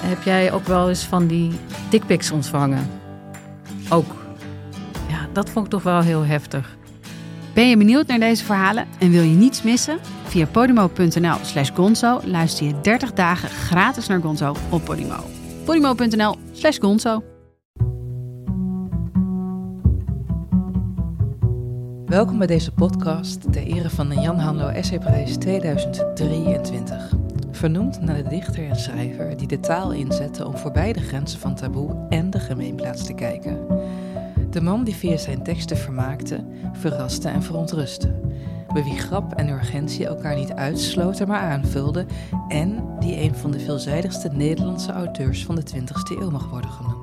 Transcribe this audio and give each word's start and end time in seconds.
Heb 0.00 0.22
jij 0.22 0.52
ook 0.52 0.64
wel 0.66 0.88
eens 0.88 1.04
van 1.04 1.26
die 1.26 1.52
dickpics 1.90 2.30
ontvangen? 2.30 2.90
Ook. 3.88 4.14
Ja, 5.08 5.28
dat 5.32 5.50
vond 5.50 5.64
ik 5.64 5.70
toch 5.70 5.82
wel 5.82 6.00
heel 6.00 6.24
heftig. 6.24 6.76
Ben 7.54 7.68
je 7.68 7.76
benieuwd 7.76 8.06
naar 8.06 8.18
deze 8.18 8.44
verhalen 8.44 8.86
en 8.98 9.10
wil 9.10 9.22
je 9.22 9.34
niets 9.34 9.62
missen? 9.62 9.98
Via 10.24 10.46
podimo.nl 10.46 11.36
slash 11.42 11.70
gonzo 11.74 12.20
luister 12.24 12.66
je 12.66 12.80
30 12.80 13.12
dagen 13.12 13.48
gratis 13.48 14.06
naar 14.06 14.20
Gonzo 14.20 14.54
op 14.70 14.84
Podimo. 14.84 15.24
podimo.nl 15.64 16.36
slash 16.52 16.78
gonzo 16.78 17.22
Welkom 22.06 22.38
bij 22.38 22.46
deze 22.46 22.72
podcast 22.72 23.52
ter 23.52 23.62
ere 23.62 23.90
van 23.90 24.08
de 24.08 24.14
Jan 24.14 24.38
Hanlo 24.38 24.68
Essayprijs 24.68 25.36
2023. 25.36 27.25
Vernoemd 27.56 28.00
naar 28.00 28.22
de 28.22 28.28
dichter 28.28 28.68
en 28.68 28.76
schrijver 28.76 29.36
die 29.36 29.46
de 29.46 29.60
taal 29.60 29.92
inzette 29.92 30.46
om 30.46 30.56
voorbij 30.56 30.92
de 30.92 31.00
grenzen 31.00 31.40
van 31.40 31.54
taboe 31.54 32.06
en 32.08 32.30
de 32.30 32.40
gemeenplaats 32.40 33.06
te 33.06 33.14
kijken. 33.14 33.66
De 34.50 34.60
man 34.60 34.84
die 34.84 34.94
via 34.94 35.16
zijn 35.16 35.42
teksten 35.42 35.76
vermaakte, 35.76 36.44
verraste 36.72 37.28
en 37.28 37.42
verontrustte. 37.42 38.14
Bij 38.72 38.84
wie 38.84 38.98
grap 38.98 39.32
en 39.32 39.48
urgentie 39.48 40.06
elkaar 40.06 40.36
niet 40.36 40.52
uitsloten 40.52 41.28
maar 41.28 41.40
aanvulden. 41.40 42.06
En 42.48 42.84
die 42.98 43.20
een 43.20 43.34
van 43.34 43.50
de 43.50 43.60
veelzijdigste 43.60 44.28
Nederlandse 44.32 44.92
auteurs 44.92 45.44
van 45.44 45.54
de 45.54 45.62
20e 45.74 46.20
eeuw 46.20 46.30
mag 46.30 46.50
worden 46.50 46.70
genoemd. 46.70 46.95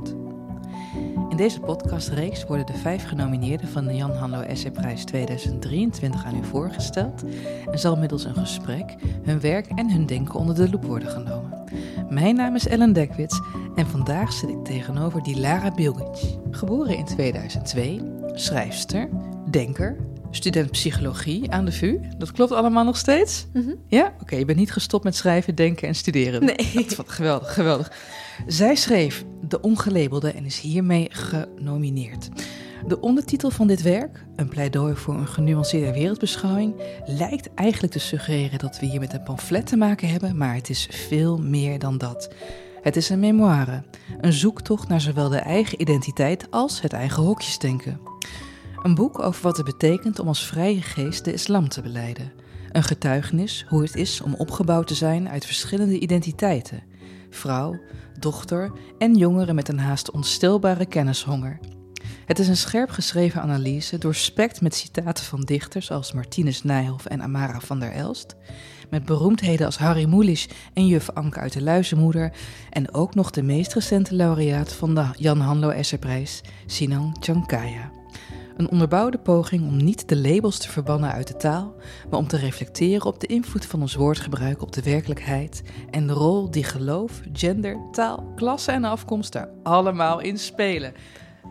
In 1.33 1.39
deze 1.39 1.59
podcastreeks 1.59 2.45
worden 2.45 2.65
de 2.65 2.73
vijf 2.73 3.07
genomineerden 3.07 3.67
van 3.67 3.85
de 3.85 3.95
Jan 3.95 4.11
Hanlo 4.11 4.39
Essayprijs 4.39 5.03
2023 5.03 6.25
aan 6.25 6.35
u 6.35 6.45
voorgesteld 6.45 7.23
en 7.71 7.79
zal 7.79 7.95
middels 7.95 8.23
een 8.23 8.35
gesprek 8.35 8.95
hun 9.23 9.39
werk 9.39 9.65
en 9.75 9.91
hun 9.91 10.05
denken 10.05 10.39
onder 10.39 10.55
de 10.55 10.69
loep 10.69 10.85
worden 10.85 11.09
genomen. 11.09 11.63
Mijn 12.09 12.35
naam 12.35 12.55
is 12.55 12.67
Ellen 12.67 12.93
Dekwits 12.93 13.41
en 13.75 13.87
vandaag 13.87 14.33
zit 14.33 14.49
ik 14.49 14.63
tegenover 14.63 15.23
Dilara 15.23 15.71
Bilgic. 15.71 16.37
Geboren 16.51 16.97
in 16.97 17.05
2002, 17.05 18.01
schrijfster, 18.33 19.09
denker, 19.49 19.97
student 20.31 20.71
psychologie 20.71 21.51
aan 21.51 21.65
de 21.65 21.71
VU. 21.71 21.99
Dat 22.17 22.31
klopt 22.31 22.51
allemaal 22.51 22.83
nog 22.83 22.97
steeds? 22.97 23.47
Ja? 23.87 24.13
Oké, 24.21 24.35
je 24.35 24.45
bent 24.45 24.57
niet 24.57 24.71
gestopt 24.71 25.03
met 25.03 25.15
schrijven, 25.15 25.55
denken 25.55 25.87
en 25.87 25.95
studeren. 25.95 26.45
Nee. 26.45 26.85
Dat, 26.97 27.09
geweldig, 27.09 27.53
geweldig. 27.53 27.91
Zij 28.47 28.75
schreef 28.75 29.25
De 29.41 29.61
Ongelabelde 29.61 30.31
en 30.31 30.45
is 30.45 30.59
hiermee 30.59 31.07
genomineerd. 31.09 32.29
De 32.87 32.99
ondertitel 32.99 33.49
van 33.49 33.67
dit 33.67 33.81
werk, 33.81 34.25
een 34.35 34.49
pleidooi 34.49 34.95
voor 34.95 35.13
een 35.13 35.27
genuanceerde 35.27 35.93
wereldbeschouwing, 35.93 36.75
lijkt 37.05 37.53
eigenlijk 37.53 37.93
te 37.93 37.99
suggereren 37.99 38.59
dat 38.59 38.79
we 38.79 38.85
hier 38.85 38.99
met 38.99 39.13
een 39.13 39.23
pamflet 39.23 39.67
te 39.67 39.77
maken 39.77 40.09
hebben, 40.09 40.37
maar 40.37 40.55
het 40.55 40.69
is 40.69 40.87
veel 40.91 41.37
meer 41.37 41.79
dan 41.79 41.97
dat. 41.97 42.33
Het 42.81 42.95
is 42.95 43.09
een 43.09 43.19
memoire, 43.19 43.83
een 44.21 44.33
zoektocht 44.33 44.87
naar 44.87 45.01
zowel 45.01 45.29
de 45.29 45.37
eigen 45.37 45.81
identiteit 45.81 46.51
als 46.51 46.81
het 46.81 46.93
eigen 46.93 47.23
hokjesdenken. 47.23 47.99
Een 48.81 48.95
boek 48.95 49.19
over 49.19 49.41
wat 49.43 49.57
het 49.57 49.65
betekent 49.65 50.19
om 50.19 50.27
als 50.27 50.45
vrije 50.45 50.81
geest 50.81 51.25
de 51.25 51.33
islam 51.33 51.69
te 51.69 51.81
beleiden. 51.81 52.31
Een 52.71 52.83
getuigenis 52.83 53.65
hoe 53.69 53.81
het 53.81 53.95
is 53.95 54.21
om 54.21 54.33
opgebouwd 54.33 54.87
te 54.87 54.95
zijn 54.95 55.29
uit 55.29 55.45
verschillende 55.45 55.99
identiteiten. 55.99 56.83
Vrouw, 57.33 57.79
dochter 58.19 58.71
en 58.97 59.15
jongeren 59.15 59.55
met 59.55 59.69
een 59.69 59.79
haast 59.79 60.11
onstilbare 60.11 60.85
kennishonger. 60.85 61.59
Het 62.25 62.39
is 62.39 62.47
een 62.47 62.57
scherp 62.57 62.89
geschreven 62.89 63.41
analyse, 63.41 63.97
doorspekt 63.97 64.61
met 64.61 64.75
citaten 64.75 65.25
van 65.25 65.41
dichters 65.41 65.91
als 65.91 66.13
Martinus 66.13 66.63
Nijhoff 66.63 67.05
en 67.05 67.21
Amara 67.21 67.59
van 67.59 67.79
der 67.79 67.91
Elst, 67.91 68.35
met 68.89 69.05
beroemdheden 69.05 69.65
als 69.65 69.77
Harry 69.77 70.05
Mulisch 70.05 70.47
en 70.73 70.87
juf 70.87 71.09
Anke 71.09 71.39
uit 71.39 71.53
de 71.53 71.61
Luizenmoeder, 71.61 72.33
en 72.69 72.93
ook 72.93 73.15
nog 73.15 73.31
de 73.31 73.43
meest 73.43 73.73
recente 73.73 74.15
laureaat 74.15 74.73
van 74.73 74.95
de 74.95 75.05
Jan 75.17 75.39
Hanlo 75.39 75.69
Esserprijs, 75.69 76.41
Sinan 76.65 77.17
Chankaya. 77.19 78.02
Een 78.57 78.69
onderbouwde 78.69 79.17
poging 79.17 79.67
om 79.67 79.77
niet 79.77 80.09
de 80.09 80.17
labels 80.17 80.57
te 80.57 80.69
verbannen 80.69 81.11
uit 81.11 81.27
de 81.27 81.35
taal, 81.35 81.75
maar 82.09 82.19
om 82.19 82.27
te 82.27 82.37
reflecteren 82.37 83.05
op 83.05 83.19
de 83.19 83.27
invloed 83.27 83.65
van 83.65 83.81
ons 83.81 83.95
woordgebruik 83.95 84.61
op 84.61 84.71
de 84.71 84.81
werkelijkheid 84.81 85.63
en 85.91 86.07
de 86.07 86.13
rol 86.13 86.51
die 86.51 86.63
geloof, 86.63 87.21
gender, 87.33 87.77
taal, 87.91 88.31
klasse 88.35 88.71
en 88.71 88.83
afkomst 88.83 89.31
daar 89.33 89.49
allemaal 89.63 90.19
in 90.19 90.37
spelen. 90.37 90.93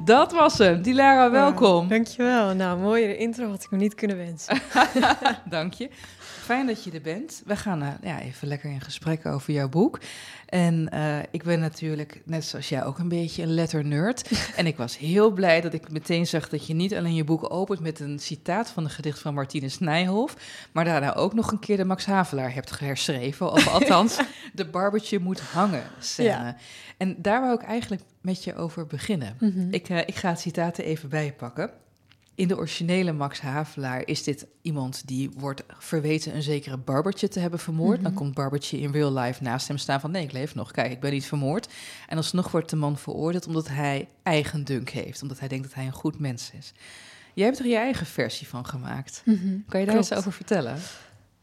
Dat 0.05 0.33
was 0.33 0.59
hem. 0.59 0.83
Dilara, 0.83 1.31
welkom. 1.31 1.89
dankjewel. 1.89 2.55
Nou, 2.55 2.79
mooiere 2.79 3.17
intro 3.17 3.49
had 3.49 3.63
ik 3.63 3.71
me 3.71 3.77
niet 3.77 3.95
kunnen 3.95 4.17
wensen. 4.17 4.59
Dank 5.49 5.73
je. 5.73 5.91
Fijn 6.19 6.67
dat 6.67 6.85
je 6.85 6.91
er 6.91 7.01
bent. 7.01 7.43
We 7.45 7.57
gaan 7.57 7.83
uh, 7.83 7.89
ja, 8.03 8.21
even 8.21 8.49
lekker 8.49 8.71
in 8.71 8.81
gesprek 8.81 9.27
over 9.27 9.53
jouw 9.53 9.69
boek. 9.69 10.01
En 10.47 10.89
uh, 10.95 11.19
ik 11.31 11.43
ben 11.43 11.61
natuurlijk, 11.61 12.23
net 12.25 12.45
zoals 12.45 12.69
jij, 12.69 12.85
ook 12.85 12.99
een 12.99 13.09
beetje 13.09 13.43
een 13.43 13.55
letternerd. 13.55 14.31
en 14.57 14.67
ik 14.67 14.77
was 14.77 14.99
heel 14.99 15.31
blij 15.31 15.61
dat 15.61 15.73
ik 15.73 15.91
meteen 15.91 16.27
zag 16.27 16.49
dat 16.49 16.67
je 16.67 16.75
niet 16.75 16.95
alleen 16.95 17.15
je 17.15 17.25
boek 17.25 17.53
opent 17.53 17.81
met 17.81 18.01
een 18.01 18.19
citaat 18.19 18.71
van 18.71 18.85
een 18.85 18.91
gedicht 18.91 19.19
van 19.19 19.35
Martinus 19.35 19.79
Nijhoff, 19.79 20.37
maar 20.73 20.85
daarna 20.85 21.15
ook 21.15 21.35
nog 21.35 21.53
een 21.53 21.59
keer 21.59 21.77
de 21.77 21.85
Max 21.85 22.05
Havelaar 22.05 22.55
hebt 22.55 22.79
herschreven. 22.79 23.53
Of 23.53 23.69
althans, 23.75 24.19
de 24.53 24.67
barbertje 24.67 25.19
moet 25.19 25.41
hangen 25.41 25.85
scène. 25.99 26.29
Ja. 26.29 26.57
En 26.97 27.17
daar 27.19 27.41
wou 27.41 27.55
ik 27.55 27.63
eigenlijk 27.63 28.03
met 28.23 28.45
je 28.45 28.55
over 28.55 28.87
beginnen. 28.87 29.37
Mm 29.41 29.53
-hmm. 29.53 29.69
ik, 29.71 29.89
uh, 29.89 29.99
ik 29.99 30.15
ga 30.15 30.29
het 30.29 30.41
citaat 30.41 30.79
er 30.79 30.85
even 30.85 31.09
bijpakken. 31.09 31.71
In 32.35 32.49
de 32.49 32.57
originele 32.57 33.13
Max 33.13 33.41
Havelaar 33.41 34.07
is 34.07 34.23
dit 34.23 34.47
iemand 34.63 35.03
die 35.07 35.31
wordt 35.37 35.63
verweten 35.79 36.35
een 36.35 36.43
zekere 36.43 36.77
Barbertje 36.77 37.29
te 37.29 37.41
hebben 37.41 37.59
vermoord. 37.59 37.89
Mm 37.89 37.95
-hmm. 37.95 38.05
Dan 38.05 38.15
komt 38.15 38.35
Barbertje 38.35 38.79
in 38.79 38.93
real 38.93 39.13
life 39.13 39.43
naast 39.43 39.69
hem 39.69 39.79
staan 39.79 40.01
van 40.01 40.11
nee, 40.11 40.23
ik 40.23 40.33
leef 40.33 40.55
nog, 40.55 40.71
kijk, 40.71 40.93
ik 40.93 41.01
ben 41.01 41.13
niet 41.13 41.27
vermoord. 41.27 41.69
En 42.09 42.17
alsnog 42.17 42.51
wordt 42.51 42.71
de 42.71 42.77
man 42.77 42.99
veroordeeld 42.99 43.47
omdat 43.47 43.69
hij 43.69 44.09
eigen 44.23 44.65
dunk 44.65 44.89
heeft, 44.89 45.23
omdat 45.23 45.39
hij 45.39 45.49
denkt 45.49 45.65
dat 45.65 45.75
hij 45.75 45.87
een 45.87 45.93
goed 45.93 46.19
mens 46.19 46.51
is. 46.59 46.73
Jij 47.35 47.47
hebt 47.47 47.59
er 47.59 47.67
je 47.67 47.77
eigen 47.77 48.07
versie 48.07 48.49
van 48.49 48.67
gemaakt. 48.67 49.23
Mm 49.25 49.35
-hmm. 49.35 49.65
Kan 49.69 49.81
je 49.81 49.87
daar 49.87 49.95
Klopt. 49.95 50.11
eens 50.11 50.21
over 50.21 50.33
vertellen? 50.33 50.79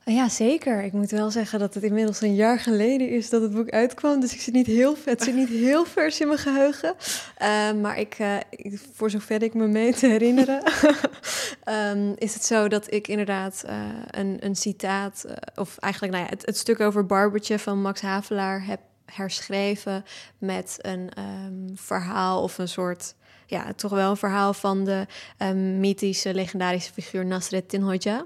Ja, 0.09 0.29
zeker. 0.29 0.83
Ik 0.83 0.91
moet 0.91 1.11
wel 1.11 1.31
zeggen 1.31 1.59
dat 1.59 1.73
het 1.73 1.83
inmiddels 1.83 2.21
een 2.21 2.35
jaar 2.35 2.59
geleden 2.59 3.09
is 3.09 3.29
dat 3.29 3.41
het 3.41 3.53
boek 3.53 3.69
uitkwam. 3.69 4.19
Dus 4.19 4.33
ik 4.33 4.41
zit 4.41 4.53
niet 4.53 4.67
heel, 4.67 4.95
het 5.05 5.23
zit 5.23 5.35
niet 5.35 5.49
heel 5.49 5.85
vers 5.85 6.19
in 6.19 6.27
mijn 6.27 6.39
geheugen. 6.39 6.95
Uh, 7.41 7.71
maar 7.81 7.99
ik, 7.99 8.19
uh, 8.19 8.35
voor 8.93 9.09
zover 9.09 9.43
ik 9.43 9.53
me 9.53 9.67
mee 9.67 9.93
te 9.93 10.07
herinneren, 10.07 10.63
um, 11.69 12.13
is 12.25 12.33
het 12.33 12.45
zo 12.45 12.67
dat 12.67 12.93
ik 12.93 13.07
inderdaad 13.07 13.63
uh, 13.65 13.73
een, 14.09 14.37
een 14.39 14.55
citaat, 14.55 15.25
of 15.55 15.77
eigenlijk 15.77 16.13
nou 16.13 16.25
ja, 16.25 16.31
het, 16.31 16.45
het, 16.45 16.57
stuk 16.57 16.79
over 16.79 17.05
Barbertje 17.05 17.59
van 17.59 17.81
Max 17.81 18.01
Havelaar 18.01 18.65
heb 18.65 18.79
herschreven 19.05 20.03
met 20.37 20.77
een 20.81 21.11
um, 21.17 21.71
verhaal 21.75 22.43
of 22.43 22.57
een 22.57 22.67
soort 22.67 23.15
ja, 23.49 23.73
toch 23.75 23.91
wel 23.91 24.09
een 24.09 24.17
verhaal 24.17 24.53
van 24.53 24.83
de 24.83 25.05
um, 25.37 25.79
mythische, 25.79 26.33
legendarische 26.33 26.93
figuur 26.93 27.25
Nasreddin 27.25 27.81
Hoxha. 27.81 28.25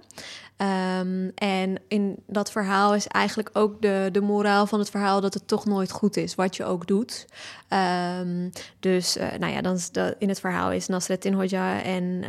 Um, 0.99 1.31
en 1.35 1.77
in 1.87 2.15
dat 2.27 2.51
verhaal 2.51 2.95
is 2.95 3.07
eigenlijk 3.07 3.49
ook 3.53 3.81
de, 3.81 4.09
de 4.11 4.21
moraal 4.21 4.67
van 4.67 4.79
het 4.79 4.89
verhaal 4.89 5.21
dat 5.21 5.33
het 5.33 5.47
toch 5.47 5.65
nooit 5.65 5.91
goed 5.91 6.17
is, 6.17 6.35
wat 6.35 6.55
je 6.55 6.65
ook 6.65 6.87
doet. 6.87 7.25
Um, 8.19 8.51
dus, 8.79 9.17
uh, 9.17 9.31
nou 9.39 9.53
ja, 9.53 9.61
dan 9.61 9.79
in 10.17 10.29
het 10.29 10.39
verhaal 10.39 10.71
is 10.71 10.87
Nasreddin 10.87 11.33
Hoxha 11.33 11.81
en 11.81 12.23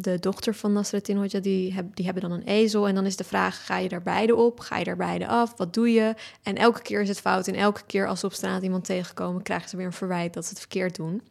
de 0.00 0.18
dochter 0.18 0.54
van 0.54 0.72
Nasreddin 0.72 1.16
Hoxha, 1.16 1.38
die, 1.38 1.74
heb, 1.74 1.86
die 1.94 2.04
hebben 2.04 2.22
dan 2.22 2.32
een 2.32 2.46
ezel. 2.46 2.88
En 2.88 2.94
dan 2.94 3.06
is 3.06 3.16
de 3.16 3.24
vraag, 3.24 3.66
ga 3.66 3.78
je 3.78 3.88
daar 3.88 4.02
beide 4.02 4.34
op? 4.36 4.60
Ga 4.60 4.78
je 4.78 4.84
daar 4.84 4.96
beide 4.96 5.26
af? 5.26 5.54
Wat 5.56 5.74
doe 5.74 5.92
je? 5.92 6.14
En 6.42 6.56
elke 6.56 6.82
keer 6.82 7.00
is 7.00 7.08
het 7.08 7.20
fout. 7.20 7.48
En 7.48 7.54
elke 7.54 7.82
keer 7.86 8.06
als 8.06 8.20
ze 8.20 8.26
op 8.26 8.32
straat 8.32 8.62
iemand 8.62 8.84
tegenkomen, 8.84 9.42
krijgen 9.42 9.68
ze 9.68 9.76
weer 9.76 9.86
een 9.86 9.92
verwijt 9.92 10.34
dat 10.34 10.44
ze 10.44 10.50
het 10.50 10.58
verkeerd 10.58 10.96
doen. 10.96 11.22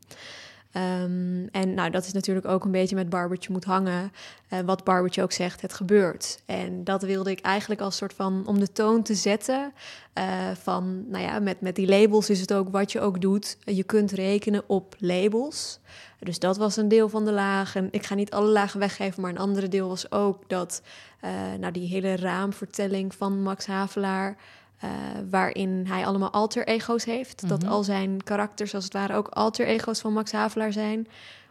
Um, 0.76 1.48
en 1.52 1.74
nou, 1.74 1.90
dat 1.90 2.06
is 2.06 2.14
natuurlijk 2.14 2.48
ook 2.48 2.64
een 2.64 2.72
beetje 2.72 2.96
met 2.96 3.10
Barbertje 3.10 3.52
moet 3.52 3.64
hangen. 3.64 4.12
Uh, 4.54 4.60
wat 4.60 4.84
Barbertje 4.84 5.22
ook 5.22 5.32
zegt, 5.32 5.62
het 5.62 5.74
gebeurt. 5.74 6.42
En 6.46 6.84
dat 6.84 7.02
wilde 7.02 7.32
ik 7.32 7.40
eigenlijk 7.40 7.82
als 7.82 7.98
soort 7.98 8.14
van 8.14 8.44
om 8.48 8.60
de 8.60 8.72
toon 8.72 9.04
te 9.04 9.16
zetten. 9.16 9.74
Uh, 10.18 10.52
van, 10.62 11.10
nou 11.10 11.24
ja, 11.24 11.40
met, 11.40 11.62
met 11.62 11.76
die 11.76 11.88
labels 11.88 12.30
is 12.30 12.40
het 12.40 12.54
ook 12.54 12.70
wat 12.70 12.92
je 12.92 13.00
ook 13.00 13.22
doet. 13.22 13.58
Je 13.66 13.84
kunt 13.84 14.12
rekenen 14.12 14.64
op 14.68 14.96
labels. 14.98 15.80
Dus 16.20 16.40
dat 16.40 16.58
was 16.58 16.78
een 16.78 16.88
deel 16.88 17.10
van 17.10 17.26
de 17.26 17.32
laag. 17.32 17.76
En 17.76 17.88
ik 17.92 18.06
ga 18.06 18.16
niet 18.16 18.32
alle 18.32 18.50
lagen 18.50 18.80
weggeven, 18.80 19.22
maar 19.22 19.32
een 19.32 19.38
andere 19.38 19.68
deel 19.68 19.88
was 19.88 20.12
ook 20.12 20.50
dat, 20.50 20.82
uh, 21.24 21.32
nou, 21.60 21.74
die 21.74 21.88
hele 21.88 22.16
raamvertelling 22.16 23.16
van 23.16 23.42
Max 23.42 23.66
Havelaar. 23.66 24.38
Eh, 24.82 24.90
waarin 25.30 25.86
hij 25.88 26.06
allemaal 26.06 26.32
alter 26.32 26.68
ego's 26.68 27.04
heeft. 27.06 27.48
Dat 27.50 27.62
Mhm. 27.62 27.72
al 27.72 27.84
zijn 27.84 28.24
karakters 28.24 28.76
als 28.76 28.84
het 28.84 28.94
ware 28.94 29.16
ook 29.16 29.28
alter 29.28 29.68
ego's 29.68 30.00
van 30.00 30.14
Max 30.14 30.32
Havelaar 30.32 30.74
zijn. 30.74 31.08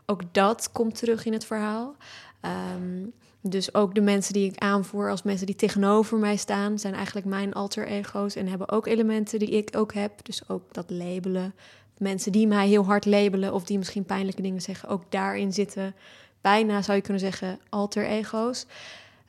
Ook 0.06 0.22
dat 0.32 0.72
komt 0.72 0.98
terug 0.98 1.24
in 1.24 1.32
het 1.32 1.44
verhaal. 1.44 1.94
Ehm, 2.40 3.06
dus 3.40 3.74
ook 3.74 3.94
de 3.94 4.00
mensen 4.00 4.32
die 4.32 4.50
ik 4.50 4.58
aanvoer 4.58 5.10
als 5.10 5.22
mensen 5.22 5.46
die 5.46 5.54
tegenover 5.56 6.18
mij 6.18 6.36
staan, 6.36 6.78
zijn 6.78 6.94
eigenlijk 6.94 7.26
mijn 7.26 7.52
alter 7.52 7.86
ego's 7.86 8.34
en 8.34 8.48
hebben 8.48 8.70
ook 8.70 8.86
elementen 8.86 9.38
die 9.38 9.50
ik 9.50 9.68
ook 9.76 9.94
heb. 9.94 10.24
Dus 10.24 10.48
ook 10.48 10.62
dat 10.72 10.90
labelen. 10.90 11.54
Mensen 11.98 12.32
die 12.32 12.46
mij 12.46 12.68
heel 12.68 12.84
hard 12.84 13.06
labelen 13.06 13.54
of 13.54 13.64
die 13.64 13.78
misschien 13.78 14.04
pijnlijke 14.04 14.42
dingen 14.42 14.62
zeggen, 14.62 14.88
ook 14.88 15.02
daarin 15.08 15.52
zitten 15.52 15.94
bijna, 16.40 16.82
zou 16.82 16.96
je 16.96 17.02
kunnen 17.02 17.22
zeggen, 17.22 17.58
alter 17.68 18.06
ego's. 18.06 18.66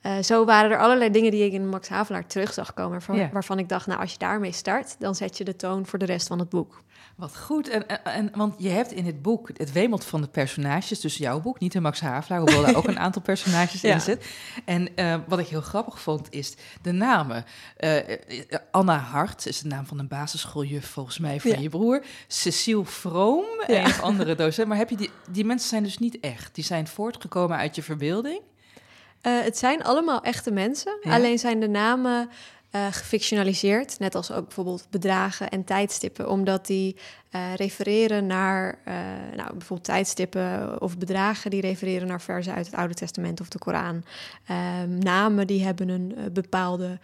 Eh, 0.01 0.17
zo 0.21 0.45
waren 0.45 0.71
er 0.71 0.79
allerlei 0.79 1.11
dingen 1.11 1.31
die 1.31 1.45
ik 1.45 1.51
in 1.53 1.69
Max 1.69 1.89
Havelaar 1.89 2.27
terug 2.27 2.53
zag 2.53 2.73
komen, 2.73 3.01
waarvan, 3.31 3.59
ik 3.59 3.69
dacht, 3.69 3.87
nou, 3.87 3.99
als 3.99 4.11
je 4.11 4.17
daarmee 4.17 4.51
start, 4.51 4.95
dan 4.99 5.15
zet 5.15 5.37
je 5.37 5.43
de 5.43 5.55
toon 5.55 5.85
voor 5.85 5.99
de 5.99 6.05
rest 6.05 6.27
van 6.27 6.39
het 6.39 6.49
boek. 6.49 6.81
Wat 7.15 7.37
goed. 7.37 7.69
En, 7.69 7.87
en, 7.87 8.03
en- 8.03 8.31
want 8.35 8.55
je 8.57 8.69
hebt 8.69 8.91
in 8.91 9.05
het 9.05 9.21
boek, 9.21 9.49
het 9.57 9.71
wemelt 9.71 10.05
van 10.05 10.21
de 10.21 10.27
personages, 10.27 10.99
dus 10.99 11.17
jouw 11.17 11.39
boek, 11.41 11.59
niet 11.59 11.71
de 11.71 11.79
Max 11.79 11.99
Havelaar, 11.99 12.39
hoewel 12.41 12.61
daar 12.61 12.75
ook 12.75 12.87
een 12.87 12.99
aantal 13.07 13.21
personages 13.21 13.81
Ja. 13.81 13.93
in 13.93 14.01
zit. 14.01 14.25
En 14.65 14.95
eh, 14.95 15.15
wat 15.27 15.39
ik 15.39 15.47
heel 15.47 15.61
grappig 15.61 15.99
vond, 16.01 16.27
is 16.29 16.55
de 16.81 16.91
namen. 16.91 17.45
Eh, 17.77 17.97
Anna 18.71 18.97
Hart 18.97 19.45
is 19.45 19.59
de 19.59 19.67
naam 19.67 19.85
van 19.85 19.99
een 19.99 20.07
basisschooljuf 20.07 20.85
volgens 20.87 21.19
mij 21.19 21.39
van 21.39 21.51
Ja. 21.51 21.59
je 21.59 21.69
broer. 21.69 22.03
Cecile 22.27 22.85
Vroom, 22.85 23.45
Ja. 23.67 23.79
een 23.79 23.85
of 23.85 24.01
andere 24.01 24.35
docent. 24.35 24.67
Maar 24.67 24.77
heb 24.77 24.89
je 24.89 24.97
die, 24.97 25.09
die 25.29 25.45
mensen 25.45 25.69
zijn 25.69 25.83
dus 25.83 25.97
niet 25.97 26.19
echt. 26.19 26.55
Die 26.55 26.63
zijn 26.63 26.87
voortgekomen 26.87 27.57
uit 27.57 27.75
je 27.75 27.83
verbeelding. 27.83 28.41
Eh, 29.21 29.39
het 29.41 29.57
zijn 29.57 29.83
allemaal 29.83 30.21
echte 30.21 30.51
mensen, 30.51 30.97
Ja. 31.01 31.15
alleen 31.15 31.39
zijn 31.39 31.59
de 31.59 31.69
namen 31.69 32.29
eh, 32.71 32.85
gefictionaliseerd, 32.91 33.99
net 33.99 34.15
als 34.15 34.31
ook 34.31 34.45
bijvoorbeeld 34.45 34.87
bedragen 34.89 35.49
en 35.49 35.63
tijdstippen, 35.63 36.29
omdat 36.29 36.65
die 36.65 36.95
eh, 37.31 37.55
refereren 37.55 38.25
naar, 38.25 38.77
eh, 38.83 38.95
nou, 39.35 39.49
bijvoorbeeld 39.51 39.83
tijdstippen 39.83 40.81
of 40.81 40.97
bedragen 40.97 41.51
die 41.51 41.61
refereren 41.61 42.07
naar 42.07 42.21
versen 42.21 42.53
uit 42.53 42.65
het 42.65 42.75
Oude 42.75 42.93
Testament 42.93 43.41
of 43.41 43.49
de 43.49 43.59
Koran. 43.59 44.03
Ehm, 44.45 44.97
namen 44.97 45.47
die 45.47 45.63
hebben 45.63 45.89
een 45.89 46.15
eh, 46.17 46.23
bepaalde 46.31 46.99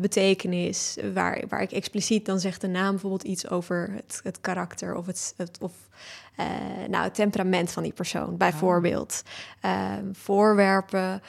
betekenis, 0.00 0.96
waar, 1.14 1.44
waar 1.48 1.62
ik 1.62 1.72
expliciet 1.72 2.26
dan 2.26 2.40
zeg 2.40 2.58
de 2.58 2.66
naam 2.66 2.90
bijvoorbeeld 2.90 3.22
iets 3.22 3.48
over 3.48 3.90
het, 3.94 4.20
het 4.22 4.40
karakter 4.40 4.94
of 4.94 5.06
het, 5.06 5.34
het 5.36 5.58
of 5.60 5.72
nou, 6.88 7.04
het 7.04 7.14
temperament 7.14 7.72
van 7.72 7.82
die 7.82 7.92
persoon, 7.92 8.36
bijvoorbeeld. 8.36 9.22
Ehm, 9.60 10.12
voorwerpen, 10.12 11.22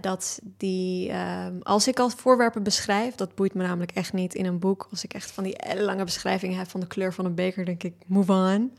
dat 0.00 0.40
die, 0.56 1.10
ehm, 1.10 1.54
als 1.62 1.88
ik 1.88 1.98
al 1.98 2.10
voorwerpen 2.10 2.62
beschrijf, 2.62 3.14
dat 3.14 3.34
boeit 3.34 3.54
me 3.54 3.62
namelijk 3.62 3.92
echt 3.92 4.12
niet 4.12 4.34
in 4.34 4.46
een 4.46 4.58
boek. 4.58 4.88
Als 4.90 5.04
ik 5.04 5.14
echt 5.14 5.30
van 5.30 5.44
die 5.44 5.56
lange 5.76 6.04
beschrijvingen 6.04 6.58
heb 6.58 6.68
van 6.68 6.80
de 6.80 6.86
kleur 6.86 7.12
van 7.12 7.24
een 7.24 7.34
beker, 7.34 7.64
denk 7.66 7.82
ik, 7.82 7.94
move 8.06 8.32
on. 8.32 8.72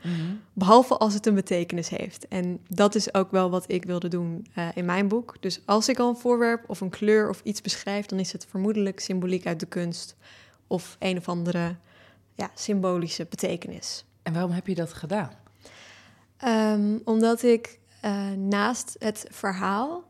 Behalve 0.52 0.96
als 0.96 1.14
het 1.14 1.26
een 1.26 1.34
betekenis 1.34 1.88
heeft. 1.88 2.28
En 2.28 2.60
dat 2.68 2.94
is 2.94 3.14
ook 3.14 3.30
wel 3.30 3.50
wat 3.50 3.64
ik 3.66 3.84
wilde 3.84 4.08
doen 4.08 4.46
eh, 4.54 4.68
in 4.74 4.84
mijn 4.84 5.08
boek. 5.08 5.36
Dus 5.40 5.60
als 5.64 5.88
ik 5.88 5.98
al 5.98 6.08
een 6.08 6.16
voorwerp 6.16 6.64
of 6.66 6.80
een 6.80 6.90
kleur 6.90 7.28
of 7.28 7.40
iets 7.44 7.60
beschrijf, 7.60 8.06
dan 8.06 8.18
is 8.18 8.32
het 8.32 8.46
vermoedelijk 8.50 9.00
symboliek 9.00 9.46
uit 9.46 9.60
de 9.60 9.66
kunst 9.66 10.16
of 10.66 10.96
een 10.98 11.16
of 11.16 11.28
andere 11.28 11.76
ja, 12.34 12.50
symbolische 12.54 13.26
betekenis. 13.30 14.04
En 14.22 14.32
waarom 14.32 14.50
heb 14.50 14.66
je 14.66 14.74
dat 14.74 14.92
gedaan? 14.92 15.30
Ehm, 16.36 16.98
omdat 17.04 17.42
ik 17.42 17.78
eh, 18.00 18.30
naast 18.30 18.96
het 18.98 19.26
verhaal 19.30 20.04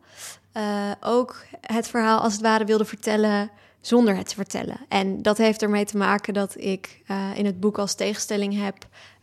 eh, 0.53 0.91
ook 1.01 1.45
het 1.61 1.89
verhaal 1.89 2.21
als 2.21 2.33
het 2.33 2.43
ware 2.43 2.65
wilde 2.65 2.85
vertellen 2.85 3.51
zonder 3.81 4.17
het 4.17 4.29
te 4.29 4.35
vertellen. 4.35 4.79
En 4.89 5.23
dat 5.23 5.39
heeft 5.39 5.63
ermee 5.63 5.85
te 5.85 5.97
maken 5.97 6.35
dat 6.35 6.55
ik 6.61 7.01
eh, 7.07 7.31
in 7.35 7.47
het 7.47 7.61
boek 7.61 7.79
als 7.79 7.95
tegenstelling 7.95 8.63
heb. 8.63 8.77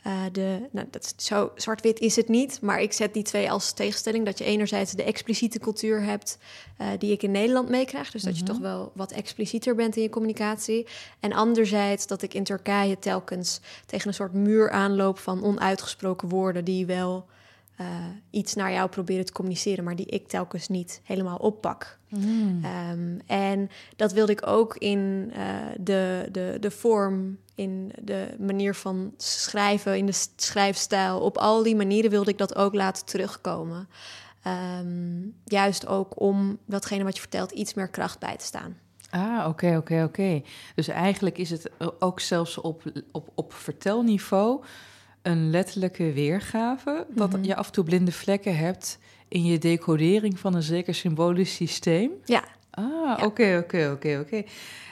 eh, 0.04 0.12
de, 0.31 0.60
nou, 0.72 0.88
dat 0.92 1.04
is 1.04 1.25
zo 1.25 1.52
zwart-wit 1.56 2.00
is 2.00 2.16
het 2.16 2.28
niet, 2.28 2.62
maar 2.62 2.81
ik 2.81 2.94
zet 2.94 3.13
die 3.13 3.24
twee 3.24 3.52
als 3.52 3.74
tegenstelling. 3.74 4.25
Dat 4.25 4.38
je 4.38 4.44
enerzijds 4.44 4.92
de 4.92 5.04
expliciete 5.04 5.60
cultuur 5.60 6.02
hebt 6.04 6.38
eh, 6.78 6.88
die 6.98 7.12
ik 7.12 7.24
in 7.24 7.31
Nederland 7.31 7.69
meekrijg. 7.69 8.12
Dus 8.12 8.24
dat 8.24 8.38
je 8.38 8.44
Mhm. 8.44 8.52
toch 8.52 8.62
wel 8.62 8.92
wat 8.96 9.12
explicieter 9.12 9.75
bent 9.75 9.96
in 9.96 10.02
je 10.02 10.10
communicatie. 10.10 10.88
En 11.19 11.34
anderzijds 11.34 12.07
dat 12.07 12.22
ik 12.22 12.34
in 12.34 12.44
Turkije 12.44 13.00
telkens 13.00 13.60
tegen 13.86 14.07
een 14.07 14.13
soort 14.13 14.34
muur 14.34 14.69
aanloop 14.72 15.19
van 15.19 15.44
onuitgesproken 15.44 16.30
woorden 16.30 16.66
die 16.66 16.86
wel 16.86 17.25
iets 18.30 18.54
naar 18.54 18.72
jou 18.72 18.90
proberen 18.90 19.25
te 19.25 19.31
communiceren, 19.31 19.84
maar 19.84 19.96
die 19.96 20.06
ik 20.06 20.28
telkens 20.28 20.68
niet 20.68 21.02
helemaal 21.04 21.38
oppak. 21.38 21.98
Ehm, 22.64 23.20
en 23.26 23.70
dat 23.96 24.12
wilde 24.14 24.32
ik 24.32 24.48
ook 24.48 24.76
in 24.78 25.32
eh, 25.34 25.44
de, 25.80 26.28
de, 26.32 26.58
de 26.60 26.72
vorm, 26.72 27.38
in 27.56 27.92
de 28.02 28.28
manier 28.40 28.76
van 28.76 29.14
schrijven, 29.18 29.98
in 29.98 30.06
de 30.06 30.26
schrijfstijl. 30.36 31.20
Op 31.20 31.38
al 31.38 31.64
die 31.64 31.76
manieren 31.76 32.12
wilde 32.12 32.32
ik 32.32 32.38
dat 32.38 32.56
ook 32.56 32.74
laten 32.74 33.06
terugkomen. 33.06 33.88
Ehm, 34.44 35.22
juist 35.44 35.88
ook 35.88 36.20
om 36.22 36.58
datgene 36.66 37.04
wat 37.04 37.14
je 37.16 37.22
vertelt 37.22 37.52
iets 37.52 37.74
meer 37.74 37.88
kracht 37.90 38.20
bij 38.20 38.36
te 38.38 38.46
staan. 38.46 38.78
Ah, 39.10 39.46
oké, 39.48 39.76
oké, 39.78 40.04
oké. 40.04 40.42
Dus 40.76 40.88
eigenlijk 40.88 41.38
is 41.38 41.50
het 41.50 41.70
ook 42.00 42.20
zelfs 42.20 42.58
op, 42.58 42.84
op, 43.12 43.30
op 43.36 43.54
vertelniveau 43.54 44.64
een 45.22 45.50
letterlijke 45.50 46.12
weergave. 46.14 47.06
Dat 47.10 47.32
Mhm. 47.32 47.44
je 47.44 47.56
af 47.56 47.66
en 47.66 47.72
toe 47.72 47.84
blinde 47.84 48.12
vlekken 48.12 48.58
hebt 48.58 48.98
in 49.27 49.45
je 49.45 49.57
decodering 49.57 50.39
van 50.39 50.56
een 50.56 50.63
zeker 50.63 50.95
symbolisch 50.95 51.56
systeem. 51.56 52.12
Ja. 52.25 52.44
Ah, 52.72 53.24
oké, 53.24 53.57
oké, 53.63 53.92
oké, 53.92 54.19
oké. 54.22 54.44